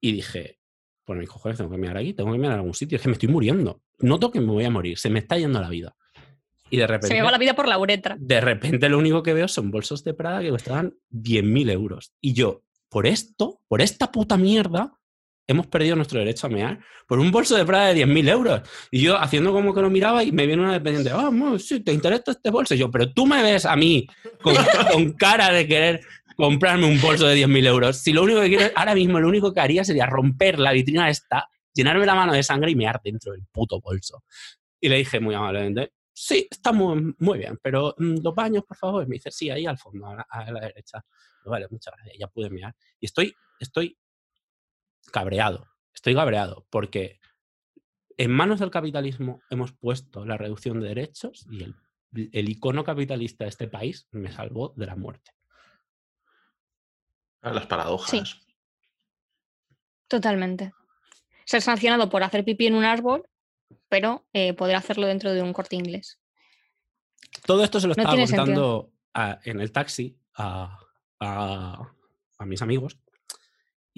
[0.00, 0.58] Y dije,
[1.04, 2.96] pues mis cojones, tengo que mear aquí, tengo que mear en algún sitio.
[2.96, 3.82] Es que me estoy muriendo.
[4.00, 4.98] Noto que me voy a morir.
[4.98, 5.94] Se me está yendo la vida.
[6.68, 8.16] Y de Se repente, me va la vida por la uretra.
[8.18, 12.14] de repente lo único que veo son bolsos de Prada que costaban 10.000 euros.
[12.20, 14.98] Y yo, por esto, por esta puta mierda,
[15.46, 18.60] hemos perdido nuestro derecho a mear por un bolso de Prada de 10.000 euros.
[18.90, 21.80] Y yo haciendo como que lo miraba y me viene una dependiente, ah, no, sí,
[21.80, 22.74] te interesa este bolso.
[22.74, 24.06] Y yo, pero tú me ves a mí
[24.42, 24.54] con,
[25.18, 26.00] cara de querer
[26.36, 27.96] comprarme un bolso de 10.000 euros.
[27.98, 31.08] Si lo único que quiero, ahora mismo lo único que haría sería romper la vitrina
[31.08, 34.24] esta, llenarme la mano de sangre y mear dentro del puto bolso.
[34.80, 38.76] Y le dije muy amablemente, sí, está muy, muy bien, pero mm, los baños, por
[38.76, 39.04] favor.
[39.04, 41.04] Y me dice, sí, ahí al fondo, a la, derecha.
[41.44, 42.74] Vale, muchas gracias, ya pude mear.
[42.98, 43.96] Y estoy, estoy
[45.12, 47.20] cabreado, estoy cabreado, porque
[48.16, 51.74] en manos del capitalismo hemos puesto la reducción de derechos y el,
[52.32, 55.32] el icono capitalista de este país me salvó de la muerte.
[57.42, 58.40] A Las paradojas.
[60.08, 60.72] Totalmente.
[61.44, 63.28] Ser sancionado por hacer pipí en un árbol,
[63.88, 66.18] pero eh, poder hacerlo dentro de un corte inglés.
[67.44, 70.78] Todo esto se lo No estaba contando a- en el taxi a,
[71.20, 71.92] a-
[72.38, 72.98] a mis amigos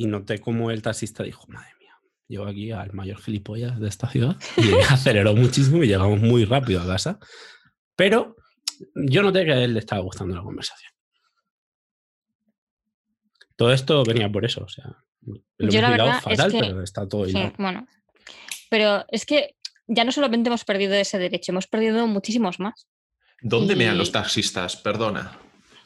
[0.01, 1.93] y noté como el taxista dijo, madre mía,
[2.29, 6.81] llevo aquí al mayor gilipollas de esta ciudad y aceleró muchísimo y llegamos muy rápido
[6.81, 7.19] a casa.
[7.97, 8.37] Pero
[8.95, 10.93] yo noté que a él le estaba gustando la conversación.
[13.57, 14.85] Todo esto venía por eso, o sea,
[15.57, 17.87] lo Yo la verdad es fatal, que- pero está todo Sí, bueno.
[18.71, 19.57] Pero es que
[19.89, 22.87] ya no solamente hemos perdido ese derecho, hemos perdido muchísimos más.
[23.43, 24.77] ¿Dónde mean Y- los taxistas?
[24.77, 25.41] Perdona.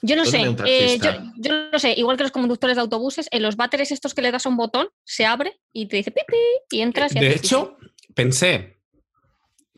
[0.05, 3.29] Yo no ¿Dónde sé, eh, yo, yo no sé, igual que los conductores de autobuses,
[3.31, 6.11] en los váteres estos que le das a un botón, se abre y te dice
[6.11, 6.37] pipi
[6.71, 7.77] y entras y De hecho,
[8.15, 8.81] pensé,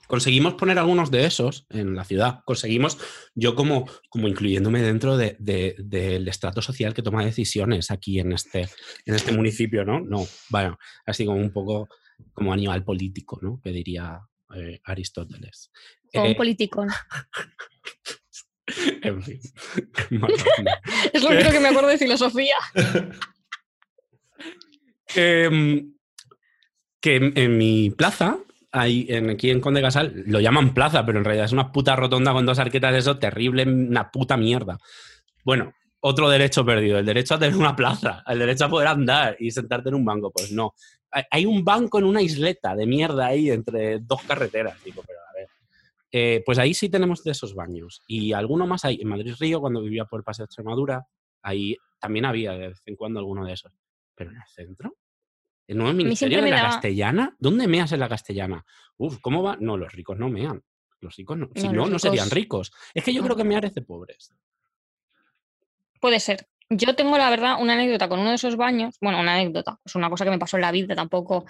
[0.06, 2.40] conseguimos poner algunos de esos en la ciudad.
[2.46, 2.96] Conseguimos,
[3.34, 8.32] yo como, como incluyéndome dentro de- de- del estrato social que toma decisiones aquí en
[8.32, 8.68] este,
[9.04, 10.00] en este municipio, ¿no?
[10.00, 11.88] No, bueno, así como un poco
[12.32, 13.60] como animal político, ¿no?
[13.62, 14.20] Que diría
[14.56, 15.70] eh, Aristóteles.
[16.14, 16.86] o un Eh, político.
[19.02, 19.40] en fin.
[21.12, 22.56] Es lo único que me acuerdo de filosofía.
[25.06, 25.94] que, mm,
[27.00, 28.38] que en, en mi plaza,
[28.72, 31.94] hay, en, aquí en Conde Casal, lo llaman plaza, pero en realidad es una puta
[31.96, 34.78] rotonda con dos arquetas de eso, terrible, una puta mierda.
[35.44, 39.36] Bueno, otro derecho perdido, el derecho a tener una plaza, el derecho a poder andar
[39.38, 40.30] y sentarte en un banco.
[40.32, 40.74] Pues no.
[41.30, 44.82] Hay- un banco en una isleta de mierda ahí entre dos carreteras.
[44.84, 45.18] Digo, pero.
[46.16, 48.02] Eh, pues ahí sí tenemos de esos baños.
[48.06, 49.00] Y alguno más hay.
[49.00, 51.04] En Madrid Río, cuando vivía por el Paseo de Extremadura,
[51.42, 53.72] ahí también había de vez en cuando alguno de esos.
[54.14, 54.96] Pero en el centro,
[55.66, 58.64] el nuevo ministerio de la Castellana, ¿dónde meas en la Castellana?
[58.96, 59.56] Uf, ¿cómo va?
[59.58, 60.62] No, los ricos no mean.
[61.00, 61.48] Los ricos no.
[61.56, 62.72] Si No, no, no serían ricos- ricos.
[62.94, 63.26] Es que yo no.
[63.26, 64.32] creo que mear es de pobres.
[66.00, 66.46] Puede ser.
[66.70, 68.96] Yo tengo, la verdad, una anécdota con uno de esos baños.
[69.00, 71.44] Bueno, una anécdota, es una cosa que me pasó en la vida tampoco.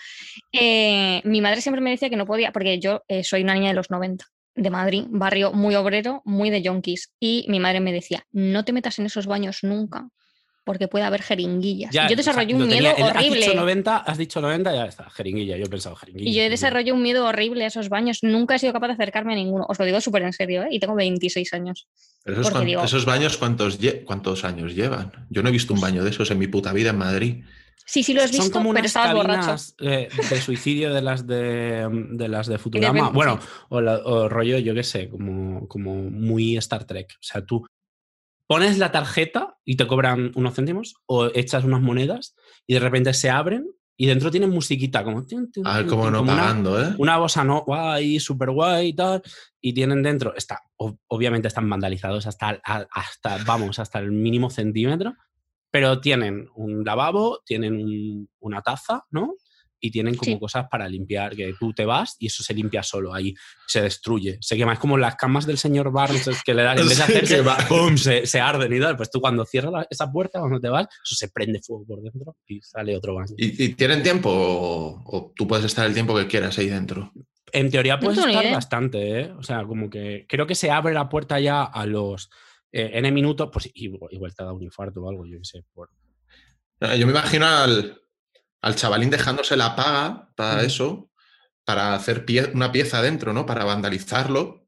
[0.53, 3.69] Eh, mi madre siempre me decía que no podía, porque yo eh, soy una niña
[3.69, 4.25] de los 90,
[4.55, 7.13] de Madrid, barrio muy obrero, muy de yonkis.
[7.21, 10.09] Y mi madre me decía, no te metas en esos baños nunca,
[10.65, 11.91] porque puede haber jeringuillas.
[11.93, 13.55] Ya, yo o sea, desarrollé un tenía- miedo el- Has dicho horrible.
[13.55, 15.57] 90, has dicho 90, ya está, jeringuilla.
[15.59, 16.31] Yo he pensado jeringuilla.
[16.31, 18.21] Y yo desarrollado un miedo horrible a esos baños.
[18.23, 19.67] Nunca he sido capaz de acercarme a ninguno.
[19.69, 20.69] Os lo digo súper en serio, ¿eh?
[20.71, 21.87] Y tengo 26 años.
[22.23, 25.13] Pero esos, Porque cuan- digo- esos baños, ¿cuántos, ¿cuántos años llevan?
[25.29, 27.45] Yo no he visto un baño de esos en mi puta vida en Madrid.
[27.87, 29.57] Sí, sí lo has Son visto, como pero unas estabas borracho.
[29.81, 33.11] eh, de suicidio de las de, de las de Futurama.
[33.11, 37.13] Bueno, o, la- o rollo, yo qué sé, como, como muy Star Trek.
[37.15, 37.67] O sea, tú
[38.47, 42.35] pones la tarjeta y te cobran unos céntimos o echas unas monedas
[42.67, 43.67] y de repente se abren
[43.97, 45.25] y dentro tienen musiquita como...
[45.25, 46.95] tin, tin, A ver tin, cómo tin, no como una- pagando, ¿eh?
[46.99, 49.23] una bossa no guay, súper guay y tal,
[49.61, 55.15] y tienen dentro, está, ob- obviamente están vandalizados hasta, hasta, vamos, hasta el mínimo centímetro,
[55.75, 59.35] pero tienen un lavabo, tienen un- una taza, ¿no?
[59.81, 60.39] Y tienen como Sí.
[60.39, 63.35] cosas para limpiar, que tú te vas y eso se limpia solo ahí,
[63.67, 66.79] se destruye, se quema, es como las camas del señor Barnes es que le dan,
[66.79, 67.03] en vez de
[67.43, 67.43] hacerse.
[67.69, 67.97] ¡pum!
[67.97, 70.87] Se, se arden y tal, pues tú cuando cierras la- esa puerta, cuando te vas,
[71.05, 73.35] eso se prende fuego por dentro y sale otro baño.
[73.37, 77.13] ¿Y, y tienen tiempo o, o tú puedes estar el tiempo que quieras ahí dentro?
[77.53, 79.33] En teoría puedes estar bastante, ¿eh?
[79.33, 82.31] O sea, como que creo que se abre la puerta ya a los
[82.77, 85.45] eh, N minutos, pues igual, igual te ha dado un infarto o algo, yo qué
[85.45, 85.65] sé.
[85.73, 85.91] por-
[86.81, 88.01] Eh, Yo me imagino al,
[88.63, 91.11] al chavalín dejándose la paga para eso,
[91.65, 93.47] para hacer pie- una pieza dentro, ¿no?
[93.47, 94.67] Para vandalizarlo.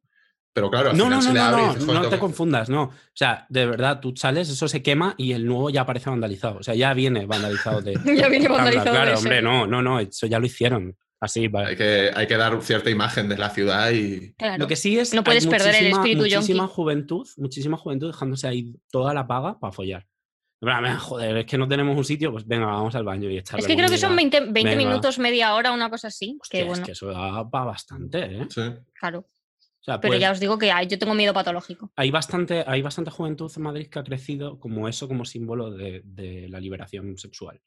[0.53, 1.93] Pero claro, al No, final no, se no, le no, abre no, no "Joder, te
[1.93, 2.19] tengo que-".
[2.19, 2.83] confundas, no.
[2.85, 6.59] O sea, de verdad, tú sales, eso se quema y el nuevo ya aparece vandalizado.
[6.61, 7.93] O sea, ya viene vandalizado de...
[8.25, 10.97] Ya viene vandalizado de Claro, hombre, no, no, no, eso ya lo hicieron.
[11.21, 11.69] Así, vale.
[11.71, 14.35] Hay que, hay que dar cierta imagen de la ciudad y.
[14.35, 14.59] Claro.
[14.59, 16.75] Lo que sí es No hay puedes perder el muchísima- espíritu muchísima yonki.
[16.75, 20.07] juventud, muchísima juventud dejándose ahí toda la paga para follar.
[20.61, 23.31] En plan, "Ah, Joder, es que no tenemos un sitio, pues venga, vamos al baño
[23.31, 24.77] y echar Es que creo que son 20, 20 Venga.
[24.77, 26.37] minutos, media hora, una cosa así.
[26.41, 28.47] Hostia, que bueno, es que eso da para bastante, ¿eh?
[28.51, 28.63] Sí.
[28.99, 29.21] claro.
[29.21, 31.93] O sea, Pero pues, ya os digo que hay- yo tengo miedo patológico.
[31.95, 36.03] hay, bastante, hay bastante juventud en Madrid que ha crecido como eso, como símbolo de,
[36.05, 37.61] de la liberación sexual.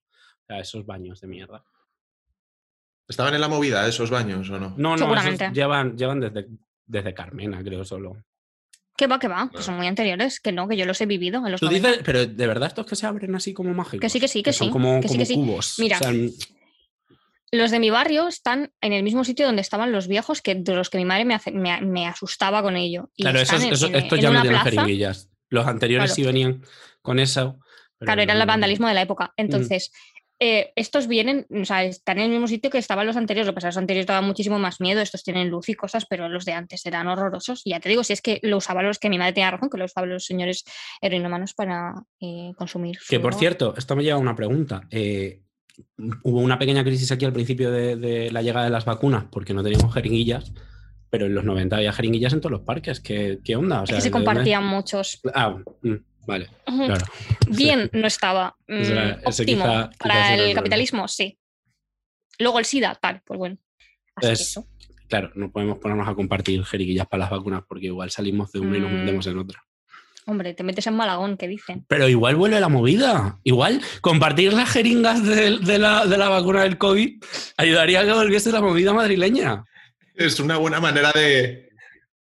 [0.44, 1.64] O sea, esos baños de mierda.
[3.10, 4.70] ¿Estaban en la movida esos baños o no?
[4.78, 5.50] No, no, esos Seguramente.
[5.54, 6.48] llevan, llevan desde,
[6.86, 8.16] desde Carmena, creo, solo.
[8.96, 9.50] ¿Qué va, qué va?
[9.54, 11.88] Que son muy anteriores, que no, que yo los he vivido en los Tú 90.
[11.88, 14.00] dices, pero de verdad estos que se abren así como mágicos.
[14.02, 15.34] Que sí, que sí, que son sí, como, que sí, como que sí.
[15.36, 15.76] cubos.
[15.80, 16.12] Mira, O sea,
[17.52, 20.76] Los de mi barrio están en el mismo sitio donde estaban los viejos, que de
[20.76, 23.10] los que mi madre me, hace- me, me asustaba con ello.
[23.16, 24.70] Y claro, esos, en- esos- en- estos en ya no una tienen plaza.
[24.82, 25.30] jeringuillas.
[25.50, 26.16] Los anteriores Claro.
[26.16, 26.64] sí venían
[27.02, 27.58] con eso.
[27.98, 29.34] pero Claro, era no- el vandalismo de la época.
[29.36, 29.92] Entonces,
[30.40, 33.46] eh, estos vienen, o sea, están en el mismo sitio que estaban los anteriores.
[33.48, 35.02] Lo que pasa es que los anteriores daban muchísimo más miedo.
[35.02, 37.62] Estos tienen luz y cosas, pero los de antes eran horrorosos.
[37.66, 39.70] Y ya te digo, si es que lo usaban los que mi madre tenía razón,
[39.70, 40.64] que lo usaban los señores
[41.02, 42.98] heroinómanos para eh, consumir.
[43.10, 44.82] Que por cierto, esto me lleva a una pregunta.
[44.92, 45.42] Eh,
[46.24, 49.54] hubo una pequeña crisis aquí al principio de, de la llegada de las vacunas porque
[49.54, 50.54] no teníamos jeringuillas,
[51.10, 53.00] pero en los 90 había jeringuillas en todos los parques.
[53.00, 53.82] ¿Qué, qué onda?
[53.82, 55.20] O Es sea, que se ¿de dónde- compartían muchos.
[55.34, 55.94] Ah, mm,
[56.28, 57.06] vale, claro.
[57.48, 58.56] Bien, no estaba.
[58.68, 59.64] Era- mm, óptimo.
[59.64, 60.56] quizá- Para el problema.
[60.60, 61.38] capitalismo, sí.
[62.40, 63.58] Luego el SIDA, tal, pues bueno.
[64.16, 64.68] Así que Es- eso.
[65.08, 68.78] Claro, no podemos ponernos a compartir jeringuillas para las vacunas porque igual salimos de una
[68.78, 68.96] y nos Mm.
[68.96, 69.64] metemos en otra.
[70.28, 71.84] Hombre, te metes en Malagón, ¿qué dicen?
[71.88, 73.40] Pero igual vuelve la movida.
[73.44, 77.24] Igual compartir las jeringas de, de la, de la vacuna del COVID
[77.58, 79.64] ayudaría a que volviese la movida madrileña.
[80.14, 81.69] Es una buena manera de,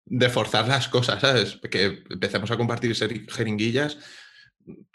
[0.08, 1.58] de forzar las cosas, ¿sabes?
[1.70, 2.94] Que empecemos a compartir
[3.28, 3.98] jeringuillas.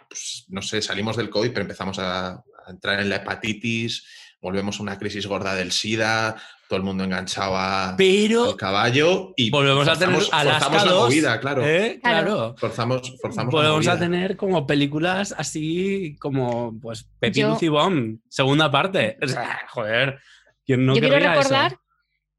[0.07, 4.05] pues, no sé, salimos del COVID, pero empezamos a, a entrar en la hepatitis,
[4.41, 6.35] volvemos a una crisis gorda del SIDA,
[6.67, 11.03] todo el mundo enganchado a- Pero al caballo y volvemos a tener forzamos, la 2,
[11.09, 11.65] movida, claro.
[11.65, 11.99] ¿eh?
[12.01, 12.25] Claro.
[12.25, 12.55] Claro.
[12.57, 18.71] Forzamos, forzamos la Volvemos a tener como películas así como pues Pepi Yo- Bomb, segunda
[18.71, 19.17] parte.
[19.21, 20.19] O sea, joder,
[20.65, 21.27] ¿quién no Yo quiero eso?
[21.27, 21.77] recordar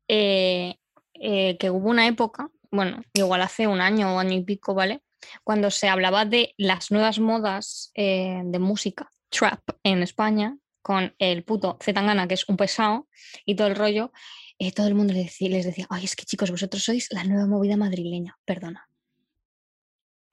[0.09, 0.75] eh,
[1.15, 5.03] eh, que hubo una época, bueno, igual hace un año o año y pico, ¿vale?
[5.45, 11.45] Cuando se hablaba de las nuevas modas eh, de música, trap en España, con el
[11.45, 13.09] puto Zetangana, que es un pesado,
[13.45, 14.11] y todo el rollo,
[14.59, 17.23] eh, todo el mundo les decía, les decía, ay, es que chicos, vosotros sois la
[17.25, 18.89] nueva movida madrileña, perdona.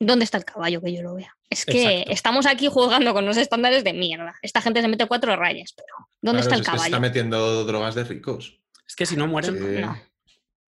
[0.01, 1.35] ¿Dónde está el caballo que yo lo vea?
[1.49, 2.11] Es que Exacto.
[2.13, 4.33] estamos aquí jugando con los estándares de mierda.
[4.41, 6.95] Esta gente se mete cuatro rayas, pero ¿dónde Claro, está el es que se caballo?
[6.95, 8.59] está metiendo drogas de ricos.
[8.87, 9.81] Es que si no mueren, Sí.
[9.81, 9.97] No.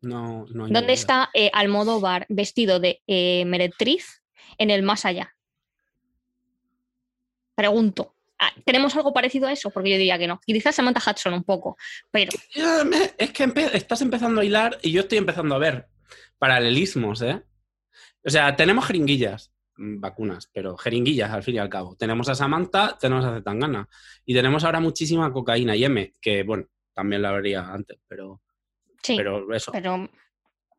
[0.01, 4.23] No, no hay ¿Dónde está eh, Almodóvar vestido de eh, meretriz
[4.57, 5.35] en el más allá?
[7.55, 8.15] Pregunto.
[8.39, 9.69] Ah, ¿Tenemos algo parecido a eso?
[9.69, 10.39] Porque yo diría que no.
[10.43, 11.77] Quizás Samantha Hudson un poco,
[12.09, 12.31] pero
[13.17, 15.87] Es que empe- estás empezando a hilar y yo estoy empezando a ver
[16.39, 17.43] paralelismos, ¿eh?
[18.25, 21.95] O sea, tenemos jeringuillas, mm, vacunas, pero jeringuillas al fin y al cabo.
[21.95, 23.87] Tenemos a Samantha, tenemos a Zetangana
[24.25, 28.41] y tenemos ahora muchísima cocaína y M, que bueno, también la habría antes, pero,
[29.03, 29.71] Sí, pero eso.
[29.71, 30.09] pero,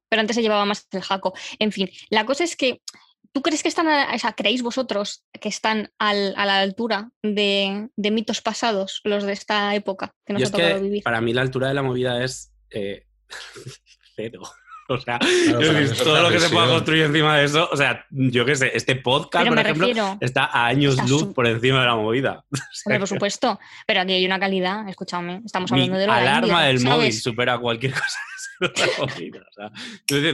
[0.08, 1.34] pero antes se llevaba más el jaco.
[1.58, 2.80] En fin, la cosa es que,
[3.32, 7.10] ¿tú crees que están, a- o sea, creéis vosotros que están al- a la altura
[7.22, 10.80] de, de mitos pasados, los de esta época que nos Yo ha es tocado que
[10.82, 11.02] vivir?
[11.02, 13.06] para mí la altura de la movida es eh,
[14.16, 14.42] cero.
[14.98, 18.44] O sea, Claro, todo lo que se pueda construir encima de eso, o sea, yo
[18.44, 21.46] qué sé, este podcast, Pero por ejemplo, refiero, está a años Está luz su- por
[21.46, 22.44] encima de la movida.
[22.52, 26.06] O sea, hombre, por supuesto, pero aquí hay una calidad, escúchame, estamos Mi hablando de
[26.06, 28.18] lo de la alarma India, del móvil supera cualquier cosa.
[29.00, 29.72] o sea,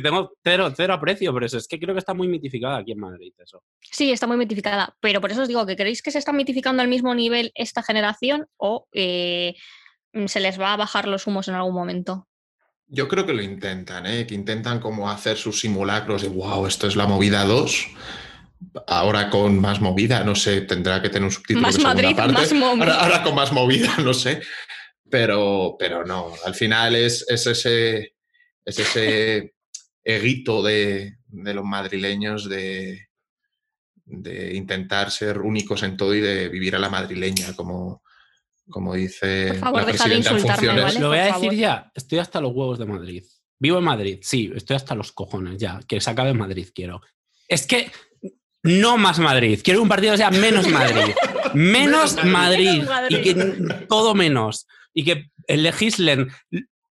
[0.03, 1.59] tengo cero, cero aprecio por eso.
[1.59, 3.63] Es que creo que está muy mitificada aquí en Madrid eso.
[3.81, 6.83] Sí, está muy mitificada, pero por eso os digo que creéis que se está mitificando
[6.83, 9.55] al mismo nivel esta generación o eh,
[10.27, 12.28] se les va a bajar los humos en algún momento.
[12.89, 14.27] Yo creo que lo intentan, ¿eh?
[14.27, 17.87] que intentan como hacer sus simulacros de, wow, esto es la movida 2.
[18.87, 22.17] Ahora con más movida, no sé, tendrá que tener un subtítulo Más de segunda Madrid,
[22.17, 22.33] parte.
[22.33, 24.41] más ahora, ahora con más movida, no sé.
[25.11, 28.15] Pero, pero no, al final es, es ese,
[28.65, 29.55] es ese
[30.03, 33.09] eguito de, de los madrileños de,
[34.07, 38.03] de intentar ser únicos en todo y de vivir a la madrileña, como,
[38.71, 40.85] como dice Por favor, la deja de presidenta en insultarme, funciones.
[40.85, 41.01] ¿vale?
[41.01, 41.55] Lo voy a decir favor.
[41.55, 43.25] ya, estoy hasta los huevos de Madrid.
[43.59, 45.81] Vivo en Madrid, sí, estoy hasta los cojones ya.
[45.87, 47.01] Que se acabe Madrid, quiero.
[47.49, 47.91] Es que
[48.63, 51.15] no más Madrid, quiero un partido que sea menos Madrid.
[51.55, 52.83] Menos Menos Madrid.
[52.83, 53.35] Menos Y que
[53.89, 54.67] todo menos.
[54.95, 56.29] Y que legislen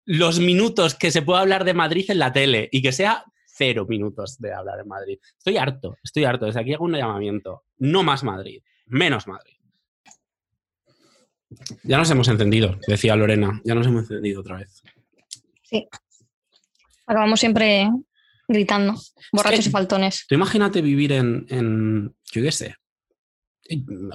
[0.05, 3.87] los minutos que se pueda hablar de Madrid en la tele y que sea cero
[3.89, 5.19] minutos de hablar en Madrid.
[5.39, 6.47] Estoy harto, estoy harto.
[6.47, 7.65] Desde aquí hago un llamamiento.
[7.79, 9.54] No más Madrid, menos Madrid.
[11.83, 13.61] Ya nos hemos encendido, decía Lorena.
[13.65, 14.83] Ya nos hemos encendido otra vez.
[15.63, 15.87] Sí.
[17.07, 17.91] Acabamos siempre
[18.49, 18.95] gritando,
[19.33, 20.25] borrachos que- y faltones.
[20.29, 22.75] Tú imagínate vivir en, en, yo qué sé,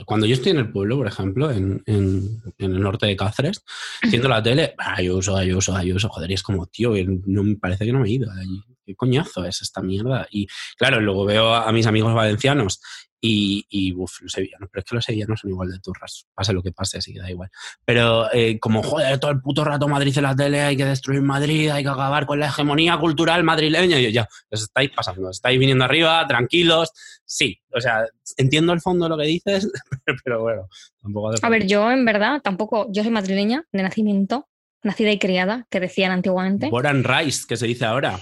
[0.06, 3.64] cuando yo estoy en el pueblo, por ejemplo, en, en- en el norte de Cáceres,
[4.10, 6.94] viendo la tele, Ayuso, Ayuso, Ayuso, joder, y es como, tío,
[7.26, 8.64] no, me parece que no me he ido de allí.
[8.86, 10.28] ¿Qué coñazo es esta mierda?
[10.32, 10.48] Y
[10.78, 12.82] claro, luego veo a mis amigos valencianos
[13.22, 16.54] y, y uf, los sevillanos, pero es que los sevillanos son igual de turras, pase
[16.54, 17.50] lo que pase, así que da igual.
[17.84, 21.22] Pero eh, como, joder, todo el puto rato Madrid en la tele, hay que destruir
[21.22, 25.30] Madrid, hay que acabar con la hegemonía cultural madrileña, y yo, ya, os estáis pasando,
[25.30, 26.92] os estáis viniendo arriba, tranquilos,
[27.26, 28.06] sí, o sea,
[28.38, 29.70] entiendo el fondo de lo que dices,
[30.24, 30.68] pero bueno,
[31.02, 34.48] tampoco A ver, yo en verdad tampoco, yo soy madrileña de nacimiento,
[34.82, 36.70] nacida y criada, que decían antiguamente.
[36.70, 38.20] Born Rice, que se dice ahora.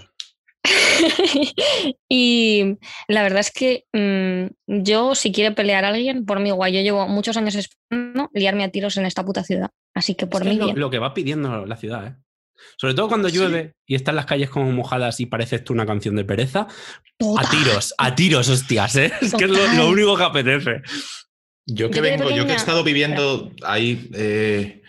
[2.10, 2.78] y
[3.08, 6.82] la verdad es que mm, yo, si quiere pelear a alguien, por mí igual, yo
[6.82, 9.70] llevo muchos años esperando liarme a tiros en esta puta ciudad.
[9.94, 12.16] Así que por Es que mí es lo, que va pidiendo la ciudad, ¿eh?
[12.78, 13.38] Sobre todo cuando Sí.
[13.38, 16.68] llueve y están las calles como mojadas y parece esto una canción de pereza.
[17.38, 19.12] A tiros, a tiros, hostias, ¿eh?
[19.22, 20.82] Es que es lo, único que apetece.
[21.66, 24.82] Yo que Yo vengo, yo que he estado viviendo ahí eh,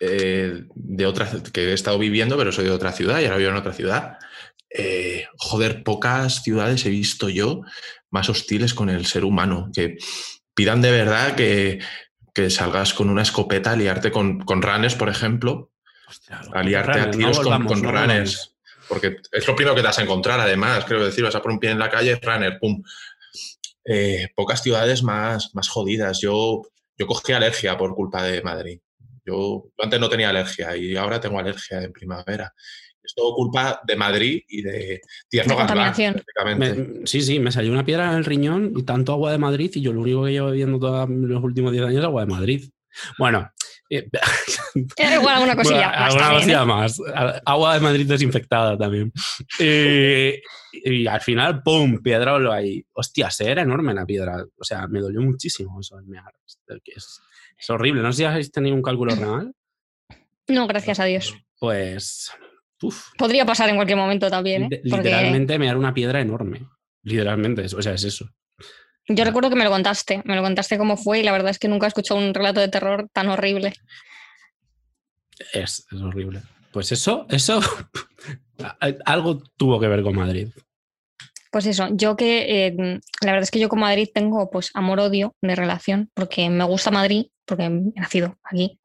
[0.00, 3.50] eh, de otra, que he estado viviendo, pero soy de otra ciudad y ahora vivo
[3.50, 4.18] en otra ciudad.
[4.70, 7.62] Eh, joder, pocas ciudades he visto yo
[8.10, 9.98] más hostiles con el ser humano, que
[10.54, 11.80] pidan de verdad que,
[12.34, 15.70] que salgas con una escopeta a liarte con, con runners, por ejemplo,
[16.08, 18.54] Hostia, a liarte a tiros no con, con no runners.
[18.88, 20.84] Porque es lo primero que te vas a encontrar, además.
[20.84, 22.82] Quiero decir, vas a por un pie en la calle, runner, pum.
[23.84, 26.20] Eh, pocas ciudades más, más jodidas.
[26.20, 26.62] Yo,
[26.98, 28.80] yo cogí alergia por culpa de Madrid.
[29.24, 32.52] Yo antes no tenía alergia y ahora tengo alergia en primavera.
[33.02, 36.58] Es todo culpa de Madrid y de Tierno De Galván.
[36.58, 39.70] Me- sí, sí, me salió una piedra en el riñón y tanto agua de Madrid
[39.74, 42.30] y yo lo único que llevo bebiendo todos los últimos 10 años es agua de
[42.30, 42.70] Madrid.
[43.18, 43.50] Bueno,
[43.88, 44.08] eh,
[44.96, 46.66] Eh, igual alguna cosilla Bueno, más alguna también, cosilla ¿eh?
[46.66, 47.00] más.
[47.44, 49.12] Agua de Madrid desinfectada también.
[49.58, 50.40] Eh,
[50.72, 52.00] y al final, ¡pum!
[52.02, 52.84] Piedra ahí.
[52.92, 54.44] Hostia, se era enorme la piedra.
[54.58, 55.96] O sea, me dolió muchísimo eso.
[56.94, 58.02] es horrible.
[58.02, 59.52] No sé si habéis tenido un cálculo renal.
[60.48, 61.34] No, gracias a Dios.
[61.58, 62.30] Pues.
[62.82, 64.80] Uf, Podría pasar en cualquier momento también, ¿eh?
[64.88, 66.62] Porque literalmente me era una piedra enorme.
[67.02, 68.28] Literalmente, o sea, es eso.
[69.08, 71.58] yo recuerdo que me lo contaste, me lo contaste cómo fue y la verdad es
[71.58, 73.72] que nunca he escuchado un relato de terror tan horrible.
[75.52, 76.42] Es, es horrible.
[76.72, 77.60] Pues eso, eso.
[79.04, 80.48] algo tuvo que ver con Madrid.
[81.50, 82.76] Pues eso, yo que eh,
[83.22, 86.92] la verdad es que yo con Madrid tengo pues amor-odio de relación, porque me gusta
[86.92, 88.78] Madrid, porque he nacido aquí.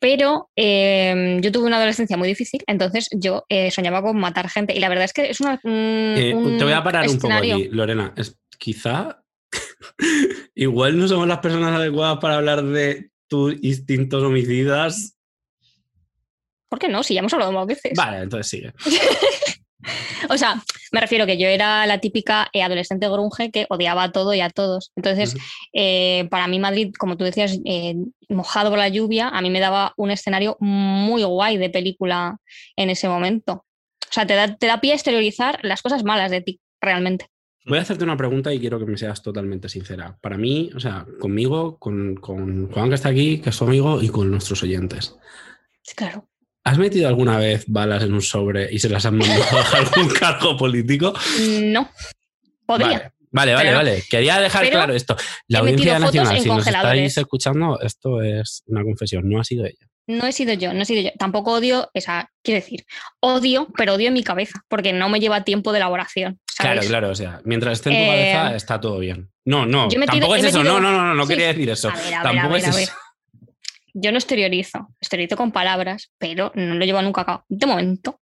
[0.00, 4.74] Pero eh, yo tuve una adolescencia muy difícil, entonces yo eh, soñaba con matar gente.
[4.74, 5.60] Y la verdad es que es una.
[5.64, 8.12] un- Eh, un te voy a parar un poco aquí, Lorena.
[8.16, 9.22] Es, quizá
[10.54, 15.16] igual no somos las personas adecuadas para hablar de tus instintos homicidas.
[16.68, 17.02] ¿Por qué no?
[17.02, 17.92] Si ya hemos hablado más veces.
[17.96, 18.72] Vale, entonces sigue.
[20.30, 20.62] O sea,
[20.92, 24.40] Me refiero que yo era la típica eh, adolescente grunge que odiaba a todo y
[24.40, 24.92] a todos.
[24.96, 25.36] Entonces,
[25.72, 27.96] eh, para mí Madrid, como tú decías, eh,
[28.28, 32.36] mojado por la lluvia, a mí me daba un escenario muy guay de película
[32.76, 33.64] en ese momento.
[34.08, 37.26] O sea, te da, te da pie a exteriorizar las cosas malas de ti, realmente.
[37.66, 40.18] Voy a hacerte una pregunta y quiero que me seas totalmente sincera.
[40.20, 44.02] Para mí, o sea, conmigo, con, con Juan que está aquí, que es tu amigo,
[44.02, 45.16] y con nuestros oyentes.
[45.96, 46.28] Claro.
[46.64, 50.08] ¿Has metido alguna vez balas en un sobre y se las han mandado a algún
[50.20, 51.12] cargo político?
[51.62, 51.90] No.
[52.66, 53.12] Podría.
[53.30, 53.64] Vale, vale, vale.
[53.64, 54.02] Pero- vale.
[54.08, 55.16] Quería dejar claro esto.
[55.48, 59.86] La Audiencia Nacional, si nos estáis escuchando, esto es una confesión, no ha sido ella.
[60.06, 61.10] No he sido yo, no he sido yo.
[61.18, 62.84] Tampoco odio, esa, quiero decir,
[63.20, 66.38] odio, pero odio en mi cabeza, porque no me lleva tiempo de elaboración.
[66.46, 66.72] ¿sabes?
[66.72, 69.30] Claro, claro, o sea, mientras esté en tu Eh, cabeza está todo bien.
[69.46, 71.28] No, no, yo he metido- tampoco es eso, metido- no, no, no, no, no Sí.
[71.30, 71.88] quería decir eso.
[71.88, 72.92] A ver, a ver, a tampoco ver, es eso.
[73.94, 77.44] Yo no exteriorizo, exteriorizo con palabras, pero no lo llevo nunca a cabo.
[77.48, 78.20] De momento.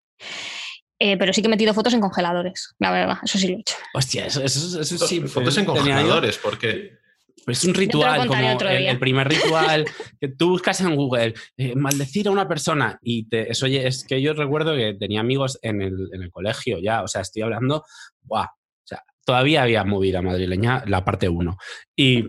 [0.99, 3.61] Eh, pero sí que he metido fotos en congeladores, la verdad, eso sí lo he
[3.61, 3.75] hecho.
[3.95, 5.21] Hostia, eso, eso, eso Fotos, sí.
[5.21, 6.99] fotos en tenía yo- congeladores, porque
[7.47, 9.87] Pero es un ritual, como el, primer ritual
[10.21, 14.05] que tú buscas en Google, eh, maldecir a una persona y te, eso oye, es
[14.05, 17.41] que yo recuerdo que tenía amigos en el, en el colegio ya, o sea, estoy
[17.43, 17.83] hablando,
[18.21, 18.45] ¡buah!
[18.45, 21.57] o sea, todavía había movida madrileña, la parte 1.
[21.97, 22.27] Y,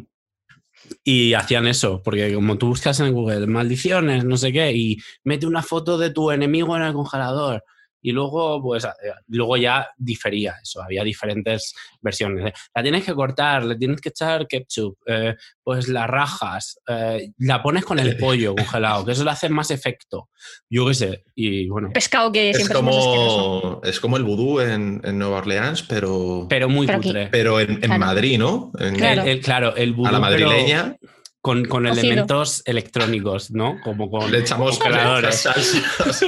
[1.03, 5.47] y hacían eso, porque como tú buscas en Google maldiciones, no sé qué, y mete
[5.47, 7.63] una foto de tu enemigo en el congelador.
[8.01, 8.89] Y luego, pues, eh,
[9.27, 12.45] luego ya difería eso, había diferentes versiones.
[12.45, 17.31] de, La tienes que cortar, le tienes que echar ketchup, eh, pues la rajas, eh,
[17.37, 20.29] la pones con el pollo congelado, que eso le hace más efecto.
[20.69, 25.01] Yo qué sé, y bueno, Pescado que es siempre como, es como el vudú en,
[25.03, 27.27] en Nueva Orleans, pero, pero muy Pero aquí- cutre.
[27.31, 27.99] pero en, en Claro.
[27.99, 28.71] Madrid, ¿no?
[28.79, 29.21] En- Claro.
[29.23, 30.95] El, el- claro, el a vudú, la pero madrileña
[31.41, 33.79] con, con elementos electrónicos, ¿no?
[33.83, 35.41] Como con le echamos congeladores.
[35.41, 36.23] salsas,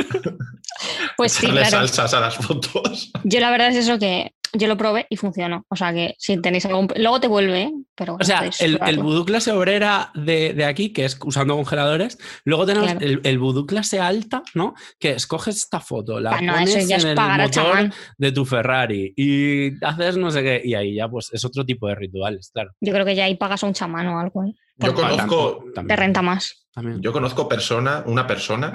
[1.17, 1.69] Pues sí, claro.
[1.69, 3.11] salsas a las fotos.
[3.23, 5.65] Yo la verdad es eso que yo lo probé y funcionó.
[5.69, 6.87] O sea que si tenéis algún...
[6.95, 7.73] Luego te vuelve, ¿eh?
[7.95, 12.17] pero O sea, el, el vudú clase obrera de, de aquí, que es usando congeladores,
[12.45, 13.05] luego tenemos Claro.
[13.05, 14.73] el, el vudú clase alta, ¿no?
[14.99, 17.93] Que escoges esta foto, la Ah, no, eso pones ya en el pagar motor chamán.
[18.17, 21.87] de tu Ferrari y haces no sé qué, y ahí ya pues es otro tipo
[21.87, 22.71] de rituales, claro.
[22.81, 24.43] Yo creo que ya ahí pagas a un chamán o algo.
[24.43, 24.53] ¿eh?
[24.77, 26.67] Yo conozco, También- Te renta más.
[26.73, 27.01] también.
[27.01, 28.71] yo conozco persona, una persona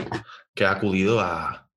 [0.55, 1.68] que ha acudido a,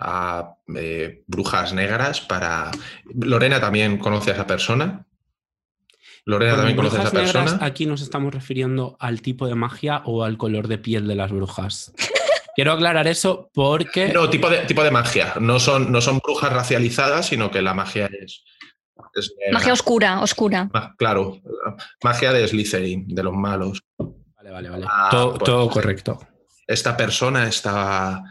[0.00, 2.70] a, eh, brujas negras para.
[3.14, 5.06] Lorena también conoce a esa persona.
[6.24, 7.64] Lorena también conoce a esa negras, persona.
[7.66, 11.30] aquí nos estamos refiriendo al tipo de magia o al color de piel de las
[11.30, 11.92] brujas.
[12.56, 15.34] Quiero aclarar eso porque No, tipo de, tipo de magia.
[15.40, 18.42] No son, no son brujas racializadas, sino que la magia es.
[19.52, 20.68] Magia oscura, oscura.
[20.72, 21.40] Ma- Claro,
[22.02, 23.82] magia de Slytherin, de los malos.
[23.98, 24.86] Vale, vale, vale.
[24.88, 26.20] Ah, todo pues, todo correcto.
[26.66, 28.22] Esta persona estaba,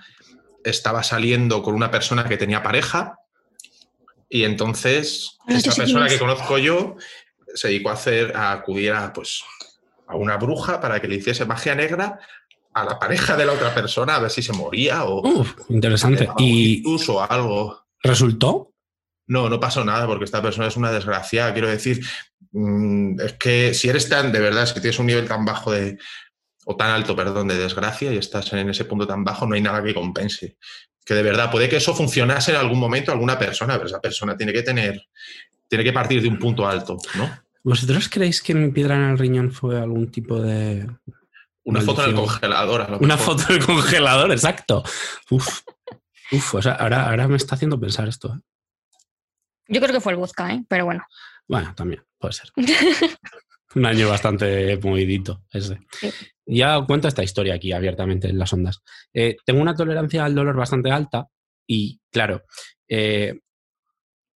[0.63, 3.19] estaba saliendo con una persona que tenía pareja
[4.29, 6.95] y entonces Ah, quién persona que conozco yo
[7.55, 9.43] se dedicó a hacer, a acudir a, pues,
[10.07, 12.19] a una bruja para que le hiciese magia negra
[12.73, 16.29] a la pareja de la otra persona a ver si se moría o Uf, interesante.
[16.37, 17.85] ¿Y ictus o algo.
[18.03, 18.73] resultó?
[19.25, 21.53] No, no pasó nada porque esta persona es una desgraciada.
[21.53, 22.05] Quiero decir,
[22.51, 25.71] mm, es que si eres tan, de verdad, es que tienes un nivel tan bajo
[25.71, 25.97] de,
[26.71, 29.61] o tan alto, perdón, de desgracia y estás en ese punto tan bajo, no hay
[29.61, 30.57] nada que compense.
[31.03, 33.99] Que de verdad, puede que eso funcionase en algún momento a alguna persona, pero esa
[33.99, 35.01] persona tiene que tener,
[35.67, 37.27] tiene que partir de un punto alto, ¿no?
[37.63, 40.87] ¿Vosotros creéis que mi piedra en el riñón fue algún tipo de...
[41.63, 42.81] Una foto en el congelador.
[42.81, 43.39] a lo Una mejor.
[43.39, 44.83] foto del congelador, exacto.
[45.31, 45.61] Uf,
[46.31, 48.35] uf, o sea, ahora, ahora me está haciendo pensar esto.
[48.35, 48.39] ¿eh?
[49.69, 50.63] Yo creo que fue el vodka, ¿eh?
[50.67, 51.03] pero bueno.
[51.47, 52.51] Bueno, también, puede ser.
[53.75, 55.79] Un año bastante movidito ese.
[55.99, 56.11] Sí.
[56.51, 58.81] Ya cuento esta historia aquí abiertamente en las ondas.
[59.13, 61.27] Eh, tengo una tolerancia al dolor bastante alta
[61.67, 62.43] y, claro,
[62.87, 63.39] eh,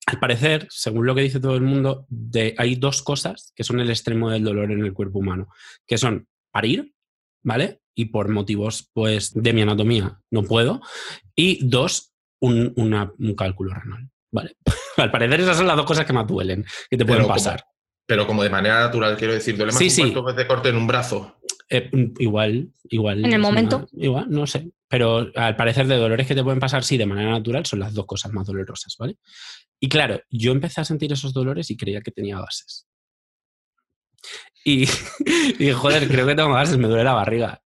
[0.05, 3.79] al parecer, según lo que dice todo el mundo, de, hay dos cosas que son
[3.79, 5.47] el extremo del dolor en el cuerpo humano,
[5.87, 6.93] que son parir,
[7.41, 7.79] ¿vale?
[7.95, 10.81] Y por motivos, pues, de mi anatomía no puedo.
[11.35, 14.55] Y dos, un, una- un cálculo renal, ¿vale?
[14.97, 17.63] al parecer esas son las dos cosas que más duelen, que te pueden como- pasar.
[18.05, 20.13] Pero como de manera natural, quiero decir, duele más Sí, un sí.
[20.35, 21.37] te corte en un brazo.
[21.69, 21.89] Eh,
[22.19, 23.25] igual, igual.
[23.25, 23.77] ¿En el momento?
[23.77, 24.71] una- igual, no sé.
[24.87, 27.93] Pero al parecer de dolores que te pueden pasar, sí, de manera natural, son las
[27.93, 29.17] dos cosas más dolorosas, ¿vale?
[29.79, 32.87] Y claro, yo empecé a sentir esos dolores y creía que tenía gases.
[34.63, 34.85] Y,
[35.59, 37.61] y joder, creo que tengo gases, me duele la barriga.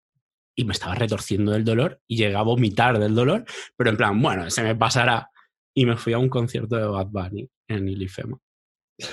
[0.55, 3.45] Y me estaba retorciendo del dolor y llegué a vomitar del dolor,
[3.75, 5.29] pero en plan, bueno, se me pasará.
[5.75, 8.39] Y me fui a un concierto de Bad Bunny en Ilifema.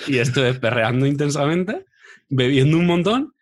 [0.07, 1.85] Y estuve perreando intensamente,
[2.29, 3.34] bebiendo un montón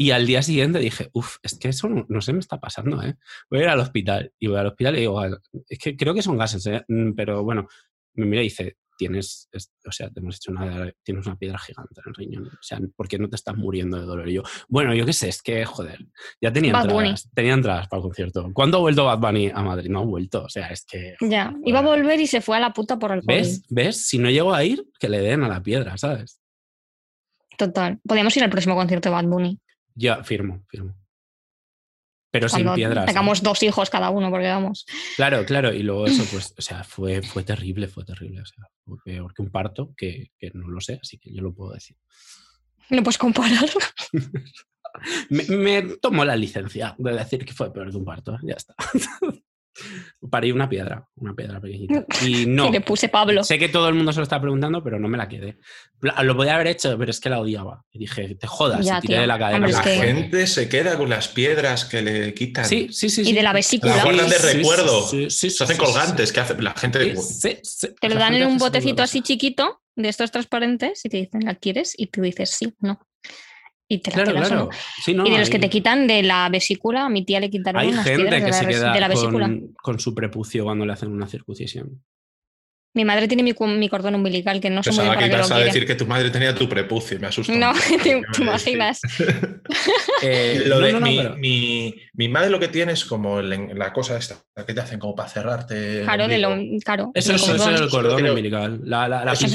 [0.00, 3.02] y al día siguiente dije, uff, es que eso no, no se me está pasando,
[3.02, 3.16] ¿eh?
[3.50, 4.32] Voy a ir al hospital.
[4.38, 5.28] Y voy al hospital y digo, "Ah,
[5.68, 6.84] es que creo que son gases, ¿eh?
[6.86, 7.66] Mm, Pero bueno,
[8.14, 11.58] me mira y dice, tienes, es- o sea, te hemos hecho una, tienes una piedra
[11.58, 12.46] gigante en el riñón.
[12.46, 14.28] O sea, ¿por qué no te estás muriendo de dolor?
[14.28, 16.06] Y yo, bueno, yo qué sé, es que, joder,
[16.40, 16.98] ya tenía Bad Bunny.
[17.10, 18.50] entradas, tenía entradas para el concierto.
[18.52, 19.88] ¿Cuándo ha vuelto Bad Bunny a Madrid?
[19.90, 21.14] No ha vuelto, o sea, es que...
[21.20, 23.26] Ya, iba a volver y se fue a la puta por el COVID.
[23.36, 23.62] ¿Ves?
[23.68, 24.06] ¿Ves?
[24.08, 26.40] Si no llego a ir, que le den a la piedra, ¿sabes?
[27.56, 27.98] Total.
[28.06, 29.58] Podríamos ir al próximo concierto de Bad Bunny.
[29.98, 30.94] Ya, firmo, firmo.
[32.30, 33.04] Pero sin piedras.
[33.04, 33.06] ¿eh?
[33.06, 34.86] tengamos dos hijos cada uno, porque vamos.
[35.16, 38.42] Claro, claro, y luego eso, pues, o sea, fue, fue terrible, fue terrible.
[38.42, 41.42] O sea, fue peor que un parto, que, que no lo sé, así que yo
[41.42, 41.96] lo puedo decir.
[42.90, 43.68] No puedes comparar.
[45.28, 48.74] Me, me tomo la licencia de decir que fue peor que un parto, ya está.
[50.30, 52.04] Parí una piedra, una piedra pequeñita.
[52.24, 53.44] Y no, Y le puse Pablo.
[53.44, 55.58] sé que todo el mundo se lo está preguntando, pero no me la quedé.
[56.00, 57.84] La- Lo podía haber hecho, pero es que la odiaba.
[57.92, 59.20] Y dije, te jodas, Ya, y tiré tío.
[59.22, 59.56] de la cadena.
[59.58, 62.64] Hombre, La que- gente se queda con las piedras que le quitan.
[62.64, 63.22] Sí, sí, sí.
[63.22, 63.32] Y sí.
[63.32, 64.02] de la La vesícula.
[64.04, 65.06] guardan de recuerdo.
[65.08, 67.16] sí, sí, Se hacen sí, sí, colgantes, que hace la gente.
[67.16, 67.88] sí, sí, sí.
[68.00, 71.40] Te lo La dan en un botecito así chiquito, de estos transparentes, y te dicen,
[71.44, 71.94] ¿la quieres?
[71.96, 73.00] Y tú dices, sí, no.
[73.90, 74.54] Y te la Claro, claro.
[74.56, 74.68] no.
[75.02, 77.48] Sí, no, y de los que te quitan de la vesícula, a mi tía le
[77.48, 79.46] quitaron Hay unas gente piedras que de la, se res- queda de la vesícula.
[79.46, 82.02] con, con su prepucio cuando le hacen una circuncisión.
[82.94, 83.52] Mi madre tiene mi,
[83.88, 86.30] cordón umbilical, que no sé muy bien para que lo a decir que tu madre
[86.30, 87.52] tenía tu prepucio, me asusta.
[87.54, 87.72] No,
[88.02, 89.00] ¿te, imaginas?
[90.22, 93.04] Eh, Lo no, de no, no, mi, pero- mi- mi madre lo que tiene es
[93.04, 94.36] como el- la cosa esta
[94.66, 95.98] que te hacen como para cerrarte.
[96.00, 98.80] el Claro, de lo, claro, Eso, es el cordón umbilical.
[98.84, 99.46] La, la, la Eso.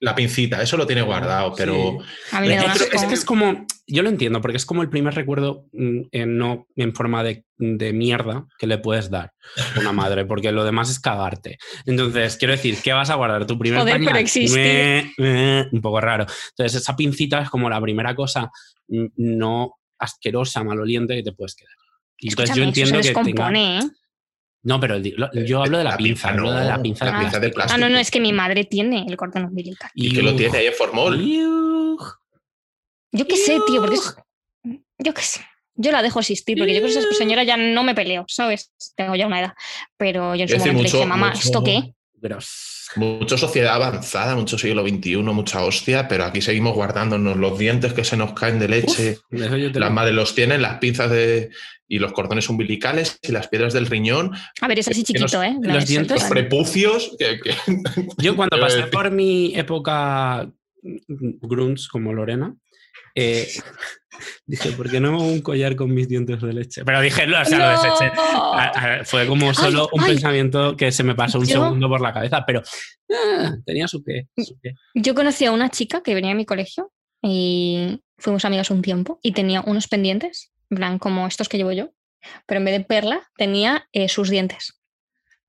[0.00, 2.36] La pincita, eso lo tiene guardado, pero Sí.
[2.36, 5.66] A mí Es, que es como, yo lo entiendo, porque es como el primer recuerdo
[5.72, 9.32] mm, en, no en forma de, de mierda que le puedes dar
[9.76, 11.58] a una madre, porque lo demás es cagarte.
[11.84, 13.46] Entonces, quiero decir, ¿qué vas a guardar?
[13.46, 14.24] ¿Tu primer Joder, pañal?
[14.24, 14.54] pero
[15.18, 16.24] meh, un poco raro.
[16.50, 18.50] Entonces, esa pincita es como la primera cosa
[18.88, 21.74] mm, no asquerosa, maloliente que te puedes quedar.
[22.18, 23.50] Y entonces yo eso entiendo se que tenga...
[23.52, 23.80] ¿eh?
[24.62, 26.76] No, pero el di- lo- yo hablo de la, La pinza, pinza hablo de la
[26.76, 27.74] no, pinza la de pinza de plástico.
[27.76, 29.90] Ah, no, no, es que mi madre tiene el cordón umbilical.
[29.94, 31.18] y que lo tiene ahí en formol.
[33.12, 34.14] Yo qué sé, tío, porque es...
[34.98, 35.40] Yo qué sé.
[35.74, 38.72] Yo la dejo existir, porque yo con esa señora ya no me peleo, ¿sabes?
[38.96, 39.54] Tengo ya una edad.
[39.96, 41.94] Pero yo en su Es momento le dije, mamá, mucho- ¿esto qué?
[42.20, 42.88] Gros.
[42.96, 48.02] Mucho sociedad avanzada, mucho siglo XXI, mucha hostia, pero aquí seguimos guardándonos los dientes que
[48.04, 49.18] se nos caen de leche.
[49.30, 51.50] Uf, Las lo- madres los tienen, las pinzas de,
[51.88, 55.56] y los cordones umbilicales y las piedras del riñón, A ver, es así chiquito, ¿eh?
[55.62, 57.14] Los es dientes los prepucios.
[57.18, 57.54] Que, que-
[58.18, 60.50] Yo cuando pasé por mi época
[61.42, 62.54] grunts como Lorena,
[63.14, 63.48] eh,
[64.46, 66.84] dije, ¿por qué no hago un collar con mis dientes de leche?
[66.84, 68.12] Pero dije, o sea, lo deseché.
[68.16, 70.10] Ah, Fue como solo un ay.
[70.10, 72.62] pensamiento que se me pasó un Yo- segundo por la cabeza, pero
[73.12, 74.28] ah, tenía su qué.
[74.36, 74.74] su qué.
[74.94, 76.92] Yo conocí a una chica que venía a mi colegio
[77.22, 81.72] y fuimos amigas un tiempo y tenía unos pendientes, en plan como estos que llevo
[81.72, 81.90] yo,
[82.46, 84.76] pero en vez de perla tenía eh, sus dientes.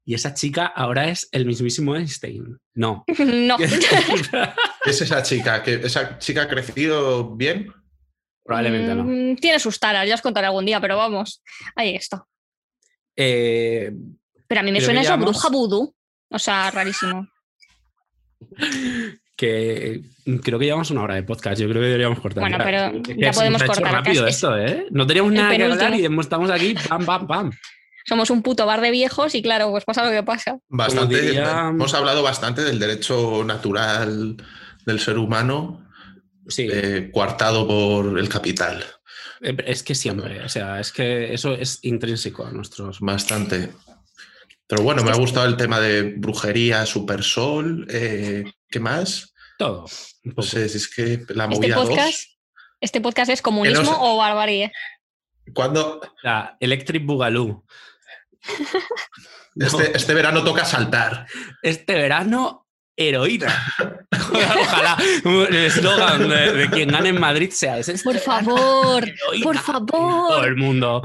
[0.03, 2.57] Y esa chica ahora es el mismísimo Einstein.
[2.73, 3.03] No.
[3.19, 3.57] no.
[4.85, 7.71] es esa chica, que esa chica ha crecido bien.
[8.43, 9.03] Probablemente no.
[9.03, 11.43] Mm, Tiene sus taras, ya os contaré algún día, pero vamos,
[11.75, 12.25] ahí está.
[13.15, 13.91] Eh,
[14.47, 15.93] Pero a mí me suena eso bruja vudú.
[16.29, 17.27] O sea, rarísimo.
[19.35, 20.01] que
[20.43, 21.59] creo que llevamos una hora de podcast.
[21.59, 22.41] Yo creo que deberíamos cortar.
[22.41, 24.85] Bueno, pero Es que ya podemos cortar, rápido esto, ¿eh?
[24.91, 27.51] No teníamos nada que hablar y estamos aquí, pam, pam, pam.
[28.05, 30.57] Somos un puto bar de viejos y claro, pues pasa lo que pasa.
[30.69, 34.37] Bastante, diría- Hemos hablado bastante del derecho natural
[34.85, 35.87] del ser humano,
[36.47, 38.83] Sí, eh, coartado por el capital.
[39.41, 42.99] eh, es que siempre, o sea, es que eso es intrínseco a nuestros.
[42.99, 43.71] Bastante.
[44.67, 47.85] Pero bueno, me ha gustado el tema de brujería, supersol.
[47.89, 49.33] eh, ¿Qué más?
[49.57, 49.85] Todo.
[49.87, 51.87] si es que la Este movida 2.
[51.89, 52.23] podcast,
[52.79, 53.91] este podcast es comunismo sé.
[53.99, 54.71] o barbarie.
[55.53, 56.01] ¿Cuándo?
[56.23, 57.63] La Electric Boogaloo.
[59.55, 61.27] No, Este, este verano toca saltar.
[61.61, 63.53] este verano, heroína.
[64.11, 64.97] Ojalá
[65.49, 67.97] el eslogan de, de quien gane en Madrid sea ese.
[68.03, 69.43] Por favor, heroína.
[69.43, 69.87] por Todo
[70.29, 70.47] favor.
[70.47, 71.01] el mundo.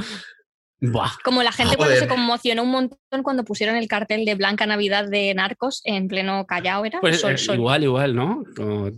[0.80, 1.10] Buah.
[1.24, 5.08] Como la gente cuando se conmocionó un montón cuando pusieron el cartel de Blanca Navidad
[5.08, 7.56] de Narcos en pleno Callao, era Pues Sol, eh, Sol.
[7.56, 8.42] igual, igual, ¿no?
[8.56, 8.90] Como-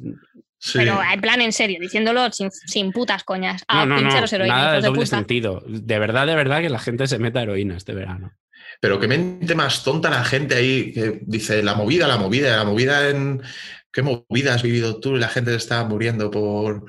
[0.61, 0.73] Sí.
[0.79, 3.65] Pero en plan en serio, diciéndolo sin, sin putas coñas.
[3.73, 5.17] no, A no, no, pincheros heroína, nada de doble puta.
[5.17, 5.63] sentido.
[5.69, 8.33] De verdad, de verdad que la gente se meta heroína este verano.
[8.81, 12.65] Pero qué mente más tonta la gente ahí que dice la movida, la movida, la
[12.65, 13.43] movida en.
[13.91, 15.17] ¿Qué movida has vivido tú?
[15.17, 16.85] Y la gente está muriendo por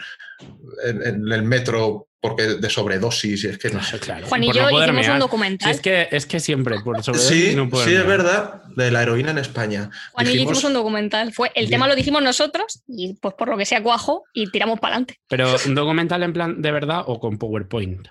[0.85, 3.43] en, en el metro porque de sobredosis.
[3.43, 3.99] Y es que no sé.
[3.99, 4.27] Claro.
[4.27, 5.71] Juan y por yo no hicimos un documental.
[5.71, 9.03] Sí, es que, es que siempre, por sobre Sí, no sí, es verdad, de la
[9.03, 9.89] heroína en España.
[10.11, 11.33] Juan y yo hicimos un documental.
[11.33, 11.71] Fue, el Bien.
[11.71, 15.19] tema lo dijimos nosotros y pues por lo que sea cuajo y tiramos para adelante.
[15.27, 18.07] Pero un documental en plan de verdad o con PowerPoint.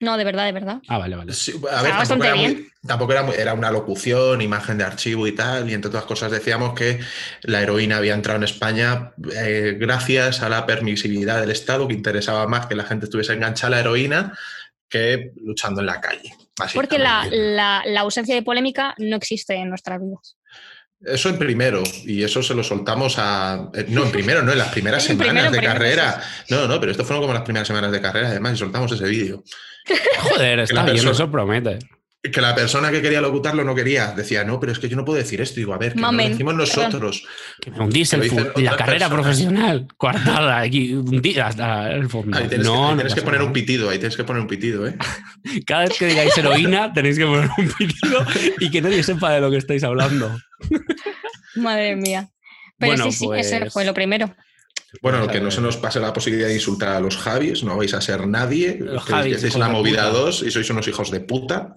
[0.00, 0.80] No, de verdad, de verdad.
[0.88, 1.32] Ah, vale, vale.
[1.32, 5.26] Sí, a ver, tampoco, era, muy- tampoco era, muy- era una locución, imagen de archivo
[5.26, 7.00] y tal, y entre otras cosas decíamos que
[7.42, 12.46] la heroína había entrado en España eh, gracias a la permisividad del Estado, que interesaba
[12.46, 14.38] más que la gente estuviese enganchada a la heroína
[14.88, 16.32] que luchando en la calle.
[16.74, 20.36] Porque la- la ausencia de polémica no existe en nuestras vidas.
[21.04, 23.70] Eso en primero, y eso se lo soltamos a.
[23.74, 26.20] eh, No, en primero, no, en las primeras En semanas primero, de carrera.
[26.50, 29.04] No, no, pero esto fueron como las primeras semanas de carrera, además, y soltamos ese
[29.04, 29.42] vídeo.
[30.18, 31.78] Joder, está bien, persona- eso promete.
[32.20, 34.10] Que la persona que quería locutarlo no quería.
[34.10, 35.60] Decía, no, pero es que yo no puedo decir esto.
[35.60, 37.24] Digo, a ver, que no lo decimos nosotros.
[37.60, 38.22] Que me hundís el
[38.56, 39.10] la carrera personas.
[39.10, 42.36] profesional, coartada aquí, hundida hasta el fondo.
[42.36, 43.46] Ahí tienes, no, que, ahí no tienes que poner nada.
[43.46, 44.96] un pitido, ahí tienes que poner un pitido, ¿eh?
[45.66, 48.26] Cada vez que digáis heroína tenéis que poner un pitido
[48.58, 50.36] y que nadie sepa de lo que estáis hablando.
[51.54, 52.30] Madre mía.
[52.78, 54.34] Pero Bueno, sí, sí, ese pues- fue lo primero.
[55.02, 57.92] Bueno, que no se nos pase la posibilidad de insultar a los Javis, no vais
[57.92, 58.78] a ser nadie.
[58.80, 60.20] Los que hijos la movida puta.
[60.20, 61.76] 2 y sois unos hijos de puta.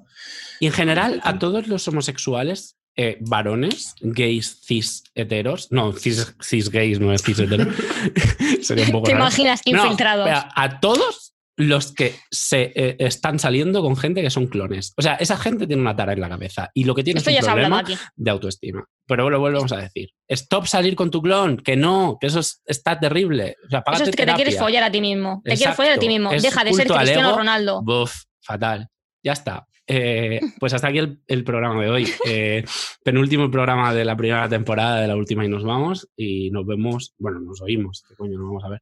[0.62, 6.70] Y en general, a todos los homosexuales, eh, varones, gays, cis, heteros, no, cis, cis
[6.70, 7.66] gays no es cis hetero,
[8.62, 9.24] sería un poco ¿Te raro.
[9.26, 10.28] imaginas No, infiltrados?
[10.28, 14.93] espera, a todos los que se eh, están saliendo con gente que son clones.
[14.97, 17.30] O sea, esa gente tiene una tara en la cabeza y lo que tiene Esto
[17.30, 17.84] es ya un problema
[18.16, 18.86] de autoestima.
[19.07, 20.09] Pero lo volvemos a decir.
[20.28, 23.55] Stop salir con tu clon, que no, que eso es- está terrible.
[23.66, 25.41] O sea, Eso es que te quieres follar a ti mismo.
[25.43, 26.32] Te quieres follar a ti mismo.
[26.32, 27.38] Es Deja de ser Cristiano ego.
[27.38, 27.82] Ronaldo.
[27.84, 28.88] Buf, fatal.
[29.24, 29.68] Ya está.
[29.88, 32.09] Eh, pues hasta aquí el, el programa de hoy.
[32.25, 32.63] Eh,
[33.03, 36.09] penúltimo programa de la primera temporada de la última y nos vamos.
[36.15, 38.82] Y nos vemos, bueno, nos oímos, qué coño, nos vamos a ver.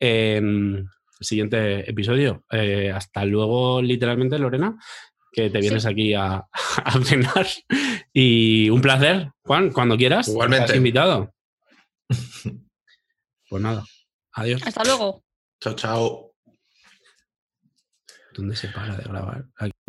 [0.00, 0.88] En
[1.20, 2.44] el siguiente episodio.
[2.50, 4.76] Eh, hasta luego, literalmente, Lorena,
[5.32, 6.46] que te vienes aquí a,
[6.84, 7.46] a cenar.
[8.12, 10.28] Y un placer, Juan, cuando quieras.
[10.28, 10.64] Igualmente.
[10.64, 11.32] Estás invitado.
[13.48, 13.84] Pues nada,
[14.32, 14.62] adiós.
[14.66, 15.22] Hasta luego.
[15.60, 16.34] Chao, chao.
[18.34, 19.44] ¿Dónde se para de grabar?
[19.56, 19.81] Aquí.